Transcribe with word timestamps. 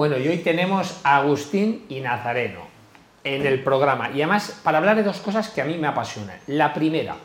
Bueno, 0.00 0.16
y 0.16 0.26
hoy 0.28 0.38
tenemos 0.38 0.98
a 1.04 1.18
Agustín 1.18 1.84
y 1.90 2.00
Nazareno 2.00 2.60
en 3.22 3.44
el 3.44 3.62
programa. 3.62 4.08
Y 4.08 4.22
además, 4.22 4.58
para 4.64 4.78
hablar 4.78 4.96
de 4.96 5.02
dos 5.02 5.18
cosas 5.18 5.50
que 5.50 5.60
a 5.60 5.66
mí 5.66 5.76
me 5.76 5.88
apasionan. 5.88 6.38
La 6.46 6.72
primera, 6.72 7.16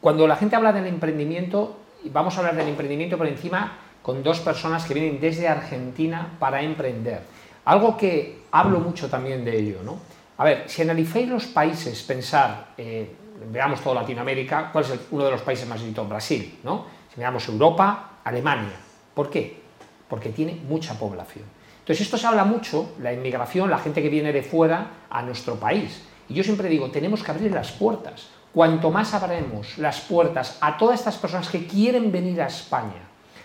cuando 0.00 0.26
la 0.26 0.34
gente 0.34 0.56
habla 0.56 0.72
del 0.72 0.88
emprendimiento, 0.88 1.78
vamos 2.06 2.34
a 2.34 2.40
hablar 2.40 2.56
del 2.56 2.66
emprendimiento 2.66 3.16
por 3.16 3.28
encima 3.28 3.78
con 4.02 4.24
dos 4.24 4.40
personas 4.40 4.84
que 4.84 4.94
vienen 4.94 5.20
desde 5.20 5.46
Argentina 5.46 6.28
para 6.40 6.60
emprender. 6.60 7.20
Algo 7.66 7.96
que 7.96 8.46
hablo 8.50 8.80
mucho 8.80 9.08
también 9.08 9.44
de 9.44 9.56
ello, 9.56 9.78
¿no? 9.84 10.00
A 10.38 10.42
ver, 10.42 10.64
si 10.66 10.82
analizáis 10.82 11.28
los 11.28 11.46
países, 11.46 12.02
pensar, 12.02 12.70
eh, 12.78 13.14
veamos 13.48 13.80
toda 13.80 14.00
Latinoamérica, 14.00 14.72
¿cuál 14.72 14.82
es 14.86 14.92
uno 15.12 15.24
de 15.26 15.30
los 15.30 15.42
países 15.42 15.68
más 15.68 15.80
visitados? 15.80 16.10
Brasil, 16.10 16.58
¿no? 16.64 16.84
Si 17.14 17.20
miramos 17.20 17.46
Europa, 17.48 18.18
Alemania. 18.24 18.74
¿Por 19.14 19.30
qué? 19.30 19.62
Porque 20.08 20.30
tiene 20.30 20.56
mucha 20.66 20.98
población. 20.98 21.61
Entonces, 21.82 22.06
esto 22.06 22.16
se 22.16 22.28
habla 22.28 22.44
mucho, 22.44 22.92
la 23.00 23.12
inmigración, 23.12 23.68
la 23.68 23.78
gente 23.78 24.02
que 24.02 24.08
viene 24.08 24.32
de 24.32 24.44
fuera 24.44 24.86
a 25.10 25.20
nuestro 25.22 25.56
país. 25.56 26.02
Y 26.28 26.34
yo 26.34 26.44
siempre 26.44 26.68
digo, 26.68 26.92
tenemos 26.92 27.24
que 27.24 27.32
abrir 27.32 27.50
las 27.50 27.72
puertas. 27.72 28.28
Cuanto 28.54 28.92
más 28.92 29.14
abremos 29.14 29.78
las 29.78 30.00
puertas 30.00 30.58
a 30.60 30.76
todas 30.76 31.00
estas 31.00 31.16
personas 31.16 31.48
que 31.48 31.66
quieren 31.66 32.12
venir 32.12 32.40
a 32.40 32.46
España, 32.46 33.02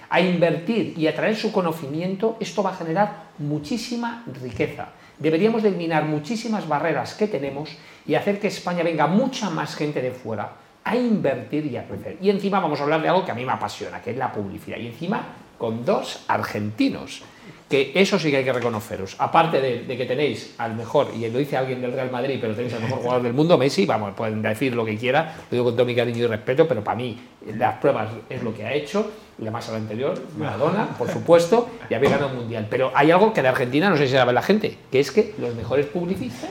a 0.09 0.21
invertir 0.21 0.93
y 0.95 1.07
a 1.07 1.15
traer 1.15 1.35
su 1.35 1.51
conocimiento, 1.51 2.37
esto 2.39 2.61
va 2.61 2.69
a 2.69 2.75
generar 2.75 3.23
muchísima 3.39 4.23
riqueza. 4.39 4.89
Deberíamos 5.17 5.63
de 5.63 5.69
eliminar 5.69 6.05
muchísimas 6.05 6.67
barreras 6.67 7.15
que 7.15 7.27
tenemos 7.27 7.71
y 8.05 8.13
hacer 8.13 8.39
que 8.39 8.49
España 8.49 8.83
venga 8.83 9.07
mucha 9.07 9.49
más 9.49 9.75
gente 9.75 9.99
de 9.99 10.11
fuera 10.11 10.51
a 10.83 10.95
invertir 10.95 11.65
y 11.65 11.77
a 11.77 11.87
crecer. 11.87 12.19
Y 12.21 12.29
encima 12.29 12.59
vamos 12.59 12.79
a 12.79 12.83
hablar 12.83 13.01
de 13.01 13.09
algo 13.09 13.25
que 13.25 13.31
a 13.31 13.35
mí 13.35 13.43
me 13.43 13.51
apasiona, 13.51 13.99
que 13.99 14.11
es 14.11 14.17
la 14.17 14.31
publicidad. 14.31 14.77
Y 14.77 14.87
encima 14.87 15.23
con 15.57 15.83
dos 15.83 16.23
argentinos 16.27 17.23
que 17.69 17.91
eso 17.95 18.17
sí 18.17 18.31
que 18.31 18.37
hay 18.37 18.43
que 18.43 18.53
reconoceros. 18.53 19.15
Aparte 19.19 19.59
de, 19.59 19.97
que 19.97 20.05
tenéis 20.05 20.55
al 20.57 20.75
mejor, 20.75 21.09
y 21.15 21.29
lo 21.29 21.39
dice 21.39 21.57
alguien 21.57 21.81
del 21.81 21.91
Real 21.91 22.09
Madrid, 22.11 22.37
pero 22.39 22.55
tenéis 22.55 22.73
al 22.73 22.81
mejor 22.81 22.99
jugador 22.99 23.23
del 23.23 23.33
mundo, 23.33 23.57
Messi, 23.57 23.85
vamos, 23.85 24.13
pueden 24.15 24.41
decir 24.41 24.73
lo 24.73 24.85
que 24.85 24.97
quiera, 24.97 25.35
lo 25.49 25.55
digo 25.55 25.65
con 25.65 25.75
todo 25.75 25.85
mi 25.85 25.95
cariño 25.95 26.23
y 26.23 26.27
respeto, 26.27 26.67
pero 26.67 26.83
para 26.83 26.97
mí 26.97 27.19
las 27.57 27.75
pruebas 27.75 28.09
es 28.29 28.41
lo 28.41 28.53
que 28.53 28.65
ha 28.65 28.73
hecho, 28.73 29.11
y 29.37 29.43
además 29.43 29.67
a 29.69 29.73
la 29.73 29.77
anterior, 29.77 30.19
Maradona, 30.37 30.89
por 30.97 31.09
supuesto, 31.09 31.69
y 31.89 31.93
había 31.93 32.09
ganado 32.09 32.29
un 32.29 32.37
mundial. 32.37 32.67
Pero 32.69 32.91
hay 32.95 33.11
algo 33.11 33.33
que 33.33 33.41
de 33.41 33.49
Argentina 33.49 33.89
no 33.89 33.97
sé 33.97 34.07
si 34.07 34.13
sabe 34.13 34.33
la 34.33 34.41
gente, 34.41 34.77
que 34.91 34.99
es 34.99 35.11
que 35.11 35.35
los 35.37 35.53
mejores 35.53 35.85
publicistas 35.87 36.49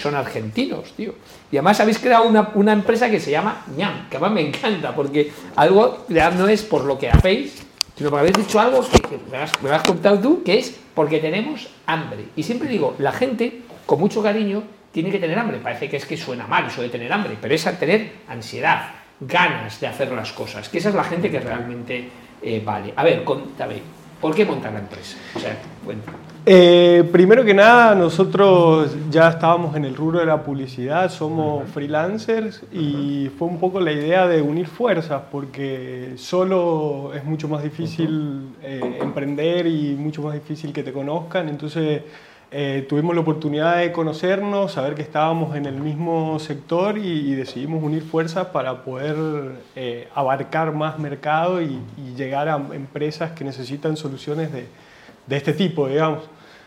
son 0.00 0.14
argentinos, 0.14 0.92
tío. 0.92 1.14
Y 1.50 1.56
además 1.56 1.80
habéis 1.80 1.98
creado 1.98 2.24
una, 2.28 2.50
una 2.54 2.72
empresa 2.72 3.10
que 3.10 3.18
se 3.18 3.30
llama 3.30 3.64
ñam, 3.76 4.08
que 4.08 4.16
además 4.16 4.32
me 4.32 4.46
encanta, 4.46 4.94
porque 4.94 5.32
algo 5.56 6.04
no 6.08 6.48
es 6.48 6.62
por 6.62 6.84
lo 6.84 6.98
que 6.98 7.08
hacéis, 7.08 7.66
sino 8.00 8.08
porque 8.08 8.30
habéis 8.30 8.46
dicho 8.46 8.58
algo 8.58 8.80
que, 8.80 9.18
me, 9.30 9.36
has, 9.36 9.82
contado 9.82 10.18
tú, 10.18 10.42
que 10.42 10.58
es 10.58 10.74
porque 10.94 11.18
tenemos 11.18 11.68
hambre. 11.84 12.28
Y 12.34 12.42
siempre 12.42 12.66
digo, 12.66 12.94
la 12.96 13.12
gente, 13.12 13.60
con 13.84 14.00
mucho 14.00 14.22
cariño, 14.22 14.62
tiene 14.90 15.10
que 15.10 15.18
tener 15.18 15.38
hambre. 15.38 15.58
Parece 15.58 15.90
que 15.90 15.98
es 15.98 16.06
que 16.06 16.16
suena 16.16 16.46
mal 16.46 16.66
eso 16.66 16.80
de 16.80 16.88
tener 16.88 17.12
hambre, 17.12 17.36
pero 17.38 17.54
es 17.54 17.62
tener 17.78 18.10
ansiedad, 18.26 18.88
ganas 19.20 19.78
de 19.82 19.86
hacer 19.86 20.10
las 20.12 20.32
cosas, 20.32 20.70
que 20.70 20.78
esa 20.78 20.88
es 20.88 20.94
la 20.94 21.04
gente 21.04 21.30
que 21.30 21.40
realmente 21.40 22.08
eh, 22.40 22.62
vale. 22.64 22.94
A 22.96 23.04
ver, 23.04 23.22
contame, 23.22 23.82
¿por 24.20 24.34
qué 24.34 24.44
montar 24.44 24.72
la 24.72 24.80
empresa? 24.80 25.16
O 25.34 25.40
sea, 25.40 25.56
eh, 26.46 27.08
primero 27.12 27.44
que 27.44 27.52
nada, 27.52 27.94
nosotros 27.94 28.96
ya 29.10 29.28
estábamos 29.28 29.76
en 29.76 29.84
el 29.84 29.94
rubro 29.94 30.20
de 30.20 30.26
la 30.26 30.42
publicidad, 30.42 31.10
somos 31.10 31.68
freelancers 31.68 32.62
y 32.72 33.30
fue 33.38 33.46
un 33.46 33.60
poco 33.60 33.78
la 33.78 33.92
idea 33.92 34.26
de 34.26 34.40
unir 34.40 34.66
fuerzas 34.66 35.22
porque 35.30 36.14
solo 36.16 37.12
es 37.14 37.24
mucho 37.24 37.46
más 37.46 37.62
difícil 37.62 38.54
eh, 38.62 38.98
emprender 39.02 39.66
y 39.66 39.94
mucho 39.98 40.22
más 40.22 40.34
difícil 40.34 40.72
que 40.72 40.82
te 40.82 40.92
conozcan. 40.92 41.48
Entonces 41.48 42.02
eh, 42.50 42.86
tuvimos 42.88 43.14
la 43.14 43.20
oportunidad 43.20 43.78
de 43.78 43.92
conocernos, 43.92 44.72
saber 44.72 44.94
que 44.94 45.02
estábamos 45.02 45.56
en 45.56 45.66
el 45.66 45.80
mismo 45.80 46.38
sector 46.38 46.98
y, 46.98 47.34
decidimos 47.34 47.82
unir 47.82 48.02
fuerzas 48.02 48.48
para 48.48 48.82
poder 48.84 49.16
abarcar 50.14 50.72
más 50.72 50.98
mercado 50.98 51.62
y, 51.62 51.78
y 51.96 52.14
llegar 52.16 52.48
a 52.48 52.56
empresas 52.72 53.32
que 53.32 53.44
necesitan 53.44 53.96
soluciones 53.96 54.52
de 54.52 54.66
de 55.30 55.36
este 55.36 55.52
tipo, 55.52 55.88
digamos. 55.88 56.24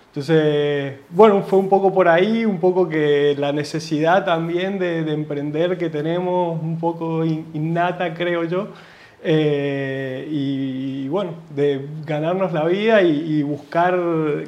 Entonces, 0.07 0.99
bueno, 1.09 1.41
fue 1.41 1.59
un 1.59 1.69
poco 1.69 1.93
por 1.93 2.07
ahí, 2.07 2.45
un 2.45 2.59
poco 2.59 2.87
que 2.87 3.35
la 3.37 3.51
necesidad 3.51 4.23
también 4.23 4.79
de, 4.79 4.99
emprender 5.11 5.77
que 5.77 5.89
tenemos, 5.89 6.61
un 6.61 6.79
poco 6.79 7.25
innata, 7.25 8.13
creo 8.13 8.43
yo, 8.43 8.69
eh, 9.23 10.27
y, 10.29 11.07
bueno, 11.07 11.31
de 11.55 11.87
ganarnos 12.05 12.51
la 12.51 12.65
vida 12.65 13.01
y, 13.01 13.41
buscar 13.43 13.97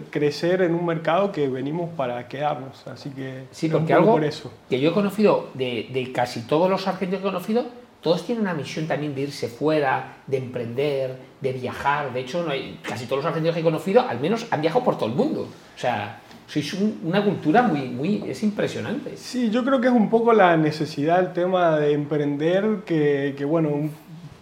crecer 0.10 0.62
en 0.62 0.74
un 0.74 0.86
mercado 0.86 1.32
que 1.32 1.48
venimos 1.48 1.90
para 1.92 2.28
quedarnos. 2.28 2.86
Así 2.88 3.10
que 3.10 3.44
sí, 3.52 3.70
porque 3.70 3.94
algo 3.94 4.14
por 4.14 4.24
eso. 4.24 4.52
que 4.70 4.80
yo 4.80 4.90
he 4.90 4.94
conocido 4.94 5.50
de, 5.54 5.90
de 5.94 6.12
casi 6.12 6.42
todos 6.42 6.70
los 6.70 6.88
argentinos 6.88 7.22
que 7.22 7.28
he 7.28 7.32
conocido, 7.32 7.66
todos 8.02 8.24
tienen 8.24 8.44
una 8.44 8.54
misión 8.54 8.86
también 8.86 9.16
de 9.16 9.22
irse 9.22 9.48
fuera, 9.48 10.18
de 10.28 10.38
emprender, 10.38 11.18
de 11.42 11.54
viajar. 11.54 12.14
De 12.14 12.20
hecho, 12.20 12.44
no 12.44 12.52
hay, 12.52 12.80
casi 12.84 13.06
todos 13.06 13.24
los 13.24 13.26
argentinos 13.26 13.56
que 13.56 13.62
he 13.62 13.64
conocido, 13.64 14.02
al 14.08 14.20
menos 14.20 14.46
han 14.52 14.62
viajado 14.62 14.86
por 14.86 14.98
todo 14.98 15.10
el 15.10 15.16
mundo. 15.16 15.42
O 15.76 15.80
sea, 15.80 16.22
sois 16.48 16.72
una 17.04 17.24
cultura 17.24 17.64
muy, 17.64 17.90
muy, 17.90 18.24
es 18.28 18.44
impresionante. 18.44 19.18
Sí, 19.18 19.50
yo 19.50 19.66
creo 19.66 19.82
que 19.82 19.88
es 19.88 19.94
un 19.94 20.10
poco 20.10 20.34
la 20.34 20.56
necesidad, 20.56 21.20
el 21.20 21.34
tema 21.34 21.78
de 21.78 21.94
emprender, 21.94 22.84
que, 22.86 23.34
que 23.36 23.46
bueno, 23.46 23.90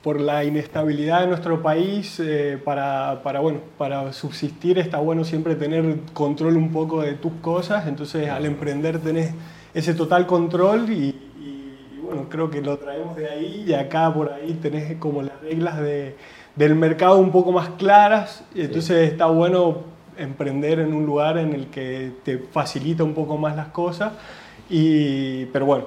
por 0.04 0.20
la 0.20 0.44
inestabilidad 0.44 1.22
de 1.22 1.28
nuestro 1.28 1.64
país, 1.64 2.20
eh, 2.20 2.60
para, 2.64 3.22
para, 3.24 3.40
bueno, 3.40 3.60
para 3.78 4.12
subsistir 4.12 4.78
está 4.78 4.98
bueno 4.98 5.24
siempre 5.24 5.56
tener 5.56 6.02
control 6.14 6.58
un 6.58 6.74
poco 6.74 7.02
de 7.02 7.14
tus 7.14 7.32
cosas, 7.42 7.88
entonces 7.88 8.30
al 8.30 8.46
emprender 8.46 9.00
tenés 9.00 9.34
ese 9.74 9.94
total 9.94 10.28
control 10.28 10.92
y, 10.92 11.20
creo 12.30 12.50
que 12.50 12.62
lo 12.62 12.78
traemos 12.78 13.16
de 13.16 13.28
ahí 13.28 13.66
y 13.68 13.74
acá 13.74 14.14
por 14.14 14.32
ahí 14.32 14.54
tenés 14.62 14.98
como 14.98 15.24
las 15.24 15.40
reglas 15.42 15.80
de, 15.80 16.16
del 16.56 16.76
mercado 16.76 17.18
un 17.18 17.32
poco 17.32 17.52
más 17.52 17.70
claras, 17.78 18.44
y 18.54 18.62
entonces 18.62 19.12
está 19.12 19.28
bueno 19.28 19.84
emprender 20.18 20.80
en 20.80 20.94
un 20.94 21.06
lugar 21.06 21.38
en 21.38 21.54
el 21.54 21.68
que 21.68 22.12
te 22.24 22.38
facilita 22.38 23.04
un 23.04 23.14
poco 23.14 23.38
más 23.38 23.56
las 23.56 23.68
cosas. 23.70 24.14
Y, 24.70 25.46
pero 25.48 25.66
bueno, 25.66 25.86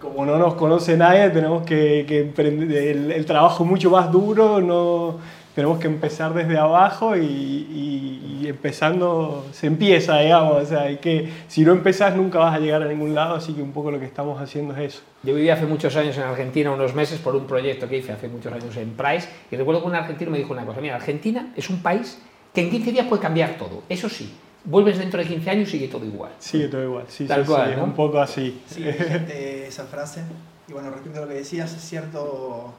como 0.00 0.24
no 0.24 0.38
nos 0.38 0.54
conoce 0.54 0.96
nadie, 0.96 1.30
tenemos 1.30 1.62
que, 1.64 2.04
que 2.08 2.20
emprender 2.20 2.96
el, 2.96 3.12
el, 3.12 3.26
trabajo 3.26 3.64
mucho 3.64 3.90
más 3.90 4.10
duro, 4.10 4.60
no, 4.60 5.18
tenemos 5.58 5.80
que 5.80 5.88
empezar 5.88 6.32
desde 6.34 6.56
abajo 6.56 7.16
y, 7.16 8.46
empezando 8.46 9.44
se 9.50 9.66
empieza, 9.66 10.20
digamos. 10.20 10.62
O 10.62 10.64
sea, 10.64 10.82
hay 10.82 10.98
que, 10.98 11.28
si 11.48 11.64
no 11.64 11.72
empezás 11.72 12.14
nunca 12.14 12.38
vas 12.38 12.54
a 12.54 12.60
llegar 12.60 12.80
a 12.80 12.86
ningún 12.86 13.12
lado, 13.12 13.34
así 13.34 13.52
que 13.54 13.60
un 13.60 13.72
poco 13.72 13.90
lo 13.90 13.98
que 13.98 14.06
estamos 14.06 14.40
haciendo 14.40 14.72
es 14.76 14.94
eso. 14.94 15.02
Yo 15.24 15.34
viví 15.34 15.50
hace 15.50 15.66
muchos 15.66 15.96
años 15.96 16.16
en 16.16 16.22
Argentina, 16.22 16.70
unos 16.70 16.94
meses, 16.94 17.18
por 17.18 17.34
un 17.34 17.48
proyecto 17.48 17.88
que 17.88 17.98
hice 17.98 18.12
hace 18.12 18.28
muchos 18.28 18.52
años 18.52 18.76
en 18.76 18.90
Price, 18.90 19.28
y 19.50 19.56
recuerdo 19.56 19.80
que 19.80 19.88
un 19.88 19.96
argentino 19.96 20.30
me 20.30 20.38
dijo 20.38 20.52
una 20.52 20.64
cosa, 20.64 20.80
mira, 20.80 20.94
Argentina 20.94 21.52
es 21.56 21.68
un 21.68 21.82
país 21.82 22.22
que 22.54 22.60
en 22.60 22.70
15 22.70 22.92
días 22.92 23.06
puede 23.08 23.20
cambiar 23.20 23.58
todo, 23.58 23.82
eso 23.88 24.08
sí, 24.08 24.32
vuelves 24.64 24.98
dentro 24.98 25.20
de 25.20 25.26
15 25.26 25.50
años 25.50 25.68
y 25.68 25.72
sigue 25.72 25.88
todo 25.88 26.04
igual. 26.04 26.32
Sigue 26.38 26.68
todo 26.68 26.82
igual, 26.82 27.04
sí, 27.08 27.26
Tal 27.26 27.44
cual, 27.44 27.72
es 27.72 27.78
un 27.78 27.94
poco 27.94 28.20
así. 28.20 28.62
Sí, 28.66 28.84
esa 28.86 29.84
frase. 29.84 30.22
Y 30.68 30.72
bueno, 30.72 30.90
respecto 30.90 31.18
a 31.18 31.22
lo 31.22 31.28
que 31.28 31.34
decías, 31.34 31.72
es 31.72 31.82
cierto 31.82 32.74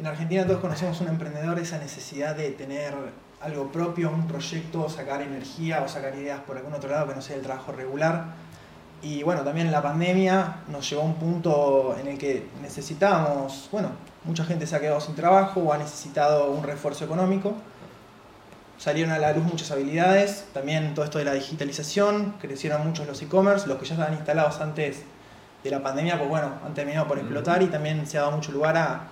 en 0.00 0.06
Argentina 0.06 0.46
todos 0.46 0.60
conocemos 0.60 0.98
un 1.02 1.08
emprendedor, 1.08 1.58
esa 1.58 1.78
necesidad 1.78 2.34
de 2.34 2.52
tener 2.52 2.94
algo 3.42 3.70
propio, 3.70 4.10
un 4.10 4.26
proyecto, 4.26 4.88
sacar 4.88 5.20
energía 5.20 5.82
o 5.82 5.88
sacar 5.88 6.14
ideas 6.14 6.40
por 6.40 6.56
algún 6.56 6.72
otro 6.72 6.90
lado 6.90 7.08
que 7.08 7.14
no 7.14 7.20
sea 7.20 7.36
el 7.36 7.42
trabajo 7.42 7.72
regular. 7.72 8.24
Y 9.02 9.22
bueno, 9.22 9.42
también 9.42 9.70
la 9.70 9.82
pandemia 9.82 10.62
nos 10.68 10.88
llevó 10.88 11.02
a 11.02 11.04
un 11.04 11.16
punto 11.16 11.96
en 12.00 12.06
el 12.06 12.16
que 12.16 12.46
necesitábamos, 12.62 13.68
bueno, 13.70 13.90
mucha 14.24 14.42
gente 14.44 14.66
se 14.66 14.74
ha 14.74 14.80
quedado 14.80 15.00
sin 15.00 15.14
trabajo 15.14 15.60
o 15.60 15.72
ha 15.72 15.76
necesitado 15.76 16.50
un 16.50 16.62
refuerzo 16.62 17.04
económico. 17.04 17.54
Salieron 18.80 19.12
a 19.12 19.18
la 19.18 19.34
luz 19.34 19.44
muchas 19.44 19.70
habilidades, 19.72 20.46
también 20.54 20.94
todo 20.94 21.04
esto 21.04 21.18
de 21.18 21.26
la 21.26 21.34
digitalización, 21.34 22.36
crecieron 22.40 22.86
muchos 22.86 23.06
los 23.06 23.20
e-commerce, 23.20 23.68
los 23.68 23.76
que 23.76 23.84
ya 23.84 23.92
estaban 23.92 24.14
instalados 24.14 24.58
antes 24.62 25.02
de 25.62 25.70
la 25.70 25.82
pandemia, 25.82 26.16
pues 26.16 26.30
bueno, 26.30 26.52
han 26.64 26.72
terminado 26.72 27.06
por 27.06 27.18
explotar 27.18 27.62
y 27.62 27.66
también 27.66 28.06
se 28.06 28.16
ha 28.16 28.22
dado 28.22 28.32
mucho 28.32 28.52
lugar 28.52 28.78
a 28.78 29.08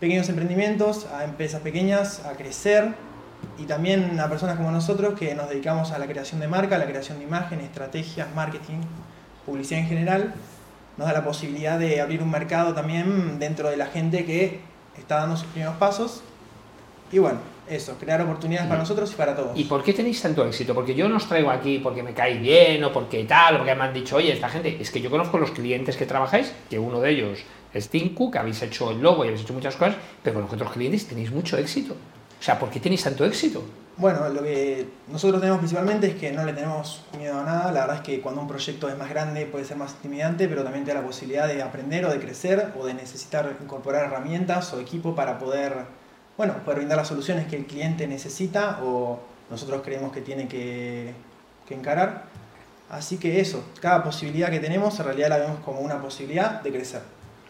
pequeños 0.00 0.28
emprendimientos, 0.28 1.06
a 1.06 1.22
empresas 1.22 1.60
pequeñas, 1.60 2.24
a 2.24 2.32
crecer. 2.32 2.92
Y 3.56 3.66
también 3.66 4.18
a 4.18 4.28
personas 4.28 4.56
como 4.56 4.72
nosotros 4.72 5.16
que 5.16 5.32
nos 5.36 5.48
dedicamos 5.48 5.92
a 5.92 5.98
la 6.00 6.08
creación 6.08 6.40
de 6.40 6.48
marca, 6.48 6.74
a 6.74 6.78
la 6.80 6.86
creación 6.86 7.20
de 7.20 7.24
imagen, 7.24 7.60
estrategias, 7.60 8.26
marketing, 8.34 8.80
publicidad 9.46 9.82
en 9.82 9.86
general, 9.86 10.34
nos 10.96 11.06
da 11.06 11.12
la 11.12 11.24
posibilidad 11.24 11.78
de 11.78 12.00
abrir 12.00 12.20
un 12.20 12.32
mercado 12.32 12.74
también 12.74 13.38
dentro 13.38 13.70
de 13.70 13.76
la 13.76 13.86
gente 13.86 14.24
que 14.24 14.60
está 14.98 15.18
dando 15.18 15.36
sus 15.36 15.46
primeros 15.46 15.76
pasos. 15.76 16.24
Y 17.12 17.20
bueno, 17.20 17.53
eso, 17.68 17.96
crear 17.98 18.20
oportunidades 18.22 18.68
para 18.68 18.80
nosotros 18.80 19.10
y 19.12 19.14
para 19.14 19.34
todos. 19.34 19.58
¿Y 19.58 19.64
por 19.64 19.82
qué 19.82 19.92
tenéis 19.92 20.20
tanto 20.20 20.44
éxito? 20.46 20.74
Porque 20.74 20.94
yo 20.94 21.08
no 21.08 21.16
os 21.16 21.28
traigo 21.28 21.50
aquí 21.50 21.78
porque 21.78 22.02
me 22.02 22.12
cae 22.12 22.38
bien 22.38 22.82
o 22.84 22.92
porque 22.92 23.24
tal, 23.24 23.54
o 23.54 23.58
porque 23.58 23.74
me 23.74 23.84
han 23.84 23.94
dicho, 23.94 24.16
oye, 24.16 24.32
esta 24.32 24.48
gente, 24.48 24.76
es 24.80 24.90
que 24.90 25.00
yo 25.00 25.10
conozco 25.10 25.38
los 25.38 25.50
clientes 25.50 25.96
que 25.96 26.06
trabajáis, 26.06 26.52
que 26.68 26.78
uno 26.78 27.00
de 27.00 27.10
ellos 27.10 27.40
es 27.72 27.88
Tinku, 27.88 28.30
que 28.30 28.38
habéis 28.38 28.62
hecho 28.62 28.90
el 28.90 29.00
logo 29.00 29.24
y 29.24 29.28
habéis 29.28 29.42
hecho 29.42 29.54
muchas 29.54 29.76
cosas, 29.76 29.96
pero 30.22 30.34
con 30.34 30.44
los 30.44 30.52
otros 30.52 30.72
clientes 30.72 31.06
tenéis 31.06 31.30
mucho 31.30 31.56
éxito. 31.56 31.94
O 31.94 32.42
sea, 32.42 32.58
¿por 32.58 32.70
qué 32.70 32.78
tenéis 32.80 33.02
tanto 33.02 33.24
éxito? 33.24 33.62
Bueno, 33.96 34.28
lo 34.28 34.42
que 34.42 34.88
nosotros 35.06 35.40
tenemos 35.40 35.60
principalmente 35.60 36.08
es 36.08 36.14
que 36.16 36.32
no 36.32 36.44
le 36.44 36.52
tenemos 36.52 37.04
miedo 37.16 37.38
a 37.38 37.44
nada. 37.44 37.70
La 37.70 37.82
verdad 37.82 37.96
es 37.96 38.02
que 38.02 38.20
cuando 38.20 38.40
un 38.40 38.48
proyecto 38.48 38.88
es 38.88 38.98
más 38.98 39.08
grande 39.08 39.46
puede 39.46 39.64
ser 39.64 39.76
más 39.76 39.92
intimidante, 39.92 40.48
pero 40.48 40.64
también 40.64 40.84
te 40.84 40.92
da 40.92 41.00
la 41.00 41.06
posibilidad 41.06 41.46
de 41.46 41.62
aprender 41.62 42.04
o 42.04 42.10
de 42.10 42.18
crecer 42.18 42.72
o 42.78 42.84
de 42.84 42.94
necesitar 42.94 43.56
incorporar 43.62 44.06
herramientas 44.06 44.72
o 44.74 44.80
equipo 44.80 45.14
para 45.14 45.38
poder, 45.38 45.86
bueno, 46.36 46.54
poder 46.64 46.78
brindar 46.78 46.98
las 46.98 47.08
soluciones 47.08 47.46
que 47.46 47.56
el 47.56 47.66
cliente 47.66 48.06
necesita 48.06 48.80
o 48.82 49.20
nosotros 49.50 49.82
creemos 49.84 50.12
que 50.12 50.20
tiene 50.20 50.48
que, 50.48 51.12
que 51.66 51.74
encarar. 51.74 52.24
Así 52.90 53.18
que 53.18 53.40
eso, 53.40 53.64
cada 53.80 54.02
posibilidad 54.02 54.50
que 54.50 54.60
tenemos 54.60 54.98
en 54.98 55.06
realidad 55.06 55.28
la 55.30 55.38
vemos 55.38 55.60
como 55.60 55.80
una 55.80 56.00
posibilidad 56.00 56.62
de 56.62 56.70
crecer. 56.70 57.02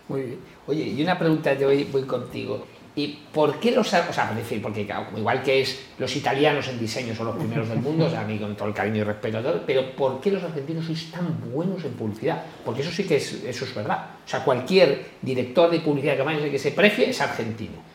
Muy 0.08 0.22
bien. 0.22 0.38
Oye, 0.66 0.84
y 0.84 1.02
una 1.02 1.18
pregunta 1.18 1.54
de 1.54 1.66
hoy 1.66 1.84
voy 1.84 2.02
contigo. 2.04 2.66
¿Y 2.96 3.18
por 3.32 3.58
qué 3.58 3.72
los, 3.72 3.92
o 3.92 4.12
sea, 4.12 4.32
decir, 4.36 4.62
porque 4.62 4.86
igual 5.16 5.42
que 5.42 5.62
es 5.62 5.84
los 5.98 6.14
italianos 6.14 6.68
en 6.68 6.78
diseño 6.78 7.12
son 7.12 7.26
los 7.26 7.36
primeros 7.36 7.68
del 7.68 7.80
mundo, 7.80 8.06
o 8.06 8.10
sea, 8.10 8.20
a 8.20 8.24
mí 8.24 8.38
con 8.38 8.54
todo 8.54 8.68
el 8.68 8.74
cariño 8.74 8.98
y 8.98 9.02
respeto 9.02 9.38
a 9.38 9.42
todo, 9.42 9.62
pero 9.66 9.96
¿por 9.96 10.20
qué 10.20 10.30
los 10.30 10.44
argentinos 10.44 10.84
sois 10.84 11.10
tan 11.10 11.50
buenos 11.52 11.84
en 11.84 11.90
publicidad? 11.94 12.44
Porque 12.64 12.82
eso 12.82 12.92
sí 12.92 13.02
que 13.02 13.16
es, 13.16 13.42
eso 13.44 13.64
es 13.64 13.74
verdad. 13.74 14.10
O 14.24 14.28
sea, 14.28 14.44
cualquier 14.44 15.06
director 15.20 15.72
de 15.72 15.80
publicidad 15.80 16.16
que 16.16 16.50
que 16.50 16.58
se 16.58 16.70
precie 16.70 17.10
es 17.10 17.20
argentino. 17.20 17.93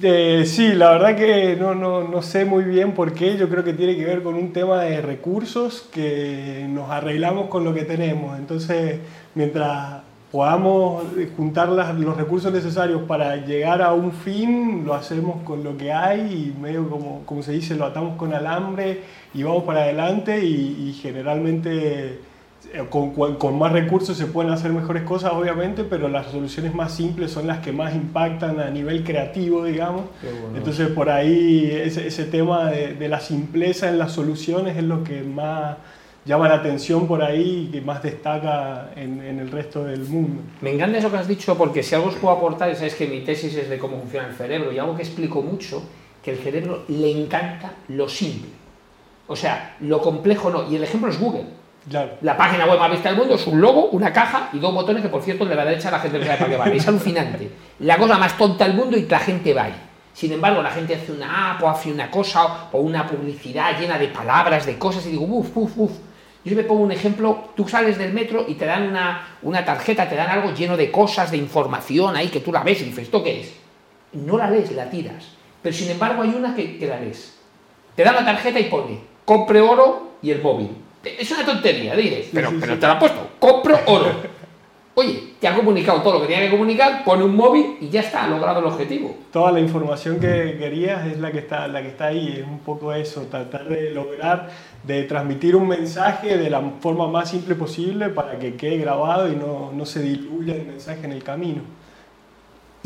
Eh, 0.00 0.44
sí, 0.46 0.74
la 0.74 0.90
verdad 0.90 1.16
que 1.16 1.56
no, 1.56 1.74
no, 1.74 2.06
no, 2.06 2.22
sé 2.22 2.44
muy 2.44 2.64
bien 2.64 2.92
por 2.92 3.14
qué. 3.14 3.36
Yo 3.36 3.48
creo 3.48 3.64
que 3.64 3.72
tiene 3.72 3.96
que 3.96 4.04
ver 4.04 4.22
con 4.22 4.34
un 4.34 4.52
tema 4.52 4.82
de 4.82 5.00
recursos 5.00 5.88
que 5.92 6.66
nos 6.68 6.90
arreglamos 6.90 7.48
con 7.48 7.64
lo 7.64 7.74
que 7.74 7.82
tenemos. 7.82 8.38
Entonces, 8.38 9.00
mientras 9.34 10.02
podamos 10.30 11.04
juntar 11.36 11.68
los 11.68 12.16
recursos 12.16 12.52
necesarios 12.52 13.02
para 13.02 13.36
llegar 13.36 13.80
a 13.80 13.94
un 13.94 14.12
fin, 14.12 14.84
lo 14.84 14.94
hacemos 14.94 15.42
con 15.42 15.64
lo 15.64 15.76
que 15.76 15.92
hay 15.92 16.20
y 16.54 16.60
medio 16.60 16.88
como, 16.88 17.22
como 17.24 17.42
se 17.42 17.52
dice, 17.52 17.76
lo 17.76 17.86
atamos 17.86 18.16
con 18.16 18.34
alambre 18.34 19.02
y 19.32 19.42
vamos 19.42 19.64
para 19.64 19.80
adelante 19.80 20.44
y, 20.44 20.92
generalmente 21.00 22.20
con, 22.90 23.36
con, 23.36 23.58
más 23.58 23.72
recursos 23.72 24.16
se 24.16 24.26
pueden 24.26 24.52
hacer 24.52 24.72
mejores 24.72 25.02
cosas, 25.04 25.32
obviamente, 25.32 25.84
pero 25.84 26.08
las 26.08 26.26
soluciones 26.26 26.74
más 26.74 26.92
simples 26.92 27.30
son 27.30 27.46
las 27.46 27.58
que 27.58 27.72
más 27.72 27.94
impactan 27.94 28.60
a 28.60 28.70
nivel 28.70 29.04
creativo, 29.04 29.64
digamos. 29.64 30.04
Entonces, 30.54 30.88
por 30.88 31.08
ahí 31.08 31.70
ese, 31.72 32.06
ese 32.06 32.24
tema 32.24 32.70
de, 32.70 32.94
de, 32.94 33.08
la 33.08 33.20
simpleza 33.20 33.88
en 33.88 33.98
las 33.98 34.12
soluciones 34.12 34.76
es 34.76 34.84
lo 34.84 35.02
que 35.02 35.22
más 35.22 35.76
llama 36.24 36.48
la 36.48 36.56
atención 36.56 37.06
por 37.06 37.22
ahí 37.22 37.68
y 37.68 37.72
que 37.72 37.80
más 37.80 38.02
destaca 38.02 38.90
en, 38.96 39.22
en, 39.22 39.38
el 39.38 39.50
resto 39.50 39.84
del 39.84 40.00
mundo. 40.00 40.42
Me 40.60 40.70
encanta 40.70 40.98
eso 40.98 41.10
que 41.10 41.16
has 41.16 41.28
dicho 41.28 41.56
porque 41.56 41.82
si 41.82 41.94
algo 41.94 42.08
os 42.08 42.16
puedo 42.16 42.36
aportar 42.36 42.68
es 42.68 42.94
que 42.94 43.06
mi 43.06 43.20
tesis 43.20 43.54
es 43.56 43.70
de 43.70 43.78
cómo 43.78 43.98
funciona 43.98 44.28
el 44.28 44.34
cerebro 44.34 44.72
y 44.72 44.78
algo 44.78 44.94
que 44.94 45.02
explico 45.02 45.42
mucho, 45.42 45.82
que 46.22 46.32
el 46.32 46.38
cerebro 46.38 46.84
le 46.88 47.10
encanta 47.10 47.72
lo 47.88 48.08
simple. 48.08 48.50
O 49.26 49.36
sea, 49.36 49.76
lo 49.80 50.00
complejo 50.00 50.50
no. 50.50 50.70
Y 50.70 50.76
el 50.76 50.84
ejemplo 50.84 51.10
es 51.10 51.18
Google. 51.20 51.57
Claro. 51.88 52.12
La 52.20 52.36
página 52.36 52.66
web 52.66 52.78
más 52.78 52.90
vista 52.90 53.08
del 53.08 53.18
mundo 53.18 53.34
es 53.34 53.46
un 53.46 53.60
logo, 53.60 53.86
una 53.90 54.12
caja 54.12 54.50
y 54.52 54.58
dos 54.58 54.74
botones 54.74 55.02
que, 55.02 55.08
por 55.08 55.22
cierto, 55.22 55.44
de 55.44 55.54
la 55.54 55.64
derecha 55.64 55.90
la 55.90 56.00
gente 56.00 56.18
no 56.18 56.24
sabe 56.24 56.38
para 56.38 56.50
qué 56.50 56.56
van. 56.56 56.72
Es 56.72 56.88
alucinante. 56.88 57.50
La 57.80 57.96
cosa 57.96 58.18
más 58.18 58.36
tonta 58.36 58.66
del 58.66 58.74
mundo 58.74 58.96
y 58.96 59.06
la 59.06 59.18
gente 59.18 59.54
va 59.54 59.64
ahí. 59.64 59.74
Sin 60.12 60.32
embargo, 60.32 60.62
la 60.62 60.70
gente 60.70 60.96
hace 60.96 61.12
una 61.12 61.52
app 61.52 61.62
o 61.62 61.68
hace 61.68 61.92
una 61.92 62.10
cosa 62.10 62.68
o 62.72 62.80
una 62.80 63.06
publicidad 63.06 63.78
llena 63.78 63.98
de 63.98 64.08
palabras, 64.08 64.66
de 64.66 64.76
cosas 64.76 65.06
y 65.06 65.10
digo, 65.10 65.24
uff, 65.24 65.56
uff, 65.56 65.72
uff 65.76 65.92
yo 66.48 66.56
me 66.56 66.62
pongo 66.62 66.82
un 66.82 66.92
ejemplo, 66.92 67.50
tú 67.54 67.68
sales 67.68 67.98
del 67.98 68.12
metro 68.12 68.44
y 68.46 68.54
te 68.54 68.64
dan 68.64 68.96
una, 69.42 69.64
tarjeta, 69.64 70.08
te 70.08 70.16
dan 70.16 70.30
algo 70.30 70.54
lleno 70.54 70.76
de 70.76 70.90
cosas, 70.90 71.30
de 71.30 71.36
información 71.36 72.16
ahí 72.16 72.28
que 72.28 72.40
tú 72.40 72.52
la 72.52 72.62
ves 72.62 72.80
y 72.80 72.86
dices, 72.86 73.04
¿esto 73.04 73.22
qué 73.22 73.40
es? 73.42 73.52
No 74.12 74.38
la 74.38 74.50
lees, 74.50 74.72
la 74.72 74.88
tiras. 74.88 75.32
Pero 75.60 75.76
sin 75.76 75.90
embargo 75.90 76.22
hay 76.22 76.30
una 76.30 76.54
que, 76.54 76.78
que 76.78 76.86
la 76.86 77.00
lees. 77.00 77.36
Te 77.94 78.04
dan 78.04 78.14
la 78.14 78.24
tarjeta 78.24 78.58
y 78.60 78.64
pone, 78.64 79.00
compre 79.24 79.60
oro 79.60 80.12
y 80.22 80.30
el 80.30 80.40
móvil. 80.40 80.70
Es 81.04 81.30
una 81.30 81.44
tontería, 81.44 81.94
dices, 81.94 82.28
pero, 82.32 82.52
pero 82.58 82.78
te 82.78 82.86
la 82.86 82.92
han 82.92 82.98
puesto, 82.98 83.30
compro 83.38 83.78
oro. 83.86 84.38
Oye, 84.94 85.34
te 85.38 85.46
ha 85.46 85.54
comunicado 85.54 86.02
todo 86.02 86.14
lo 86.14 86.20
que 86.22 86.26
tenía 86.26 86.46
que 86.46 86.50
comunicar, 86.50 87.04
pone 87.04 87.22
un 87.22 87.36
móvil 87.36 87.76
y 87.80 87.88
ya 87.88 88.00
está, 88.00 88.24
ha 88.24 88.28
logrado 88.28 88.58
el 88.58 88.66
objetivo. 88.66 89.14
Toda 89.32 89.52
la 89.52 89.60
información 89.60 90.18
que 90.18 90.56
querías 90.58 91.06
es 91.06 91.20
la 91.20 91.30
que 91.30 91.38
está, 91.38 91.68
la 91.68 91.82
que 91.82 91.88
está 91.88 92.06
ahí, 92.06 92.40
es 92.40 92.44
un 92.44 92.58
poco 92.58 92.92
eso, 92.92 93.22
tratar 93.30 93.68
de 93.68 93.90
lograr, 93.92 94.48
de 94.82 95.04
transmitir 95.04 95.54
un 95.54 95.68
mensaje 95.68 96.36
de 96.36 96.50
la 96.50 96.60
forma 96.80 97.06
más 97.06 97.30
simple 97.30 97.54
posible 97.54 98.08
para 98.08 98.40
que 98.40 98.56
quede 98.56 98.78
grabado 98.78 99.32
y 99.32 99.36
no, 99.36 99.70
no 99.72 99.86
se 99.86 100.02
diluya 100.02 100.54
el 100.56 100.66
mensaje 100.66 101.04
en 101.04 101.12
el 101.12 101.22
camino. 101.22 101.62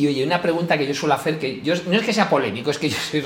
Y 0.02 0.08
oye, 0.08 0.24
una 0.24 0.42
pregunta 0.42 0.76
que 0.76 0.84
yo 0.84 0.94
suelo 0.94 1.14
hacer, 1.14 1.38
que 1.38 1.60
yo, 1.60 1.74
no 1.86 1.92
es 1.92 2.02
que 2.02 2.12
sea 2.12 2.28
polémico, 2.28 2.72
es 2.72 2.78
que 2.78 2.88
yo 2.88 2.96
soy 2.98 3.22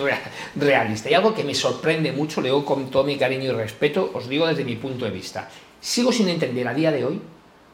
realista. 0.55 1.09
Y 1.09 1.15
algo 1.15 1.35
que 1.35 1.43
me 1.43 1.55
sorprende 1.55 2.13
mucho, 2.13 2.43
leo 2.43 2.67
con 2.67 2.91
todo 2.91 3.03
mi 3.03 3.17
cariño 3.17 3.45
y 3.45 3.51
respeto, 3.51 4.11
os 4.13 4.29
digo 4.29 4.47
desde 4.47 4.63
mi 4.63 4.77
punto 4.77 5.07
de 5.07 5.11
vista. 5.11 5.49
Sigo 5.81 6.13
sin 6.13 6.29
entender 6.29 6.69
a 6.69 6.75
día 6.75 6.93
de 6.93 7.07
hoy 7.07 7.23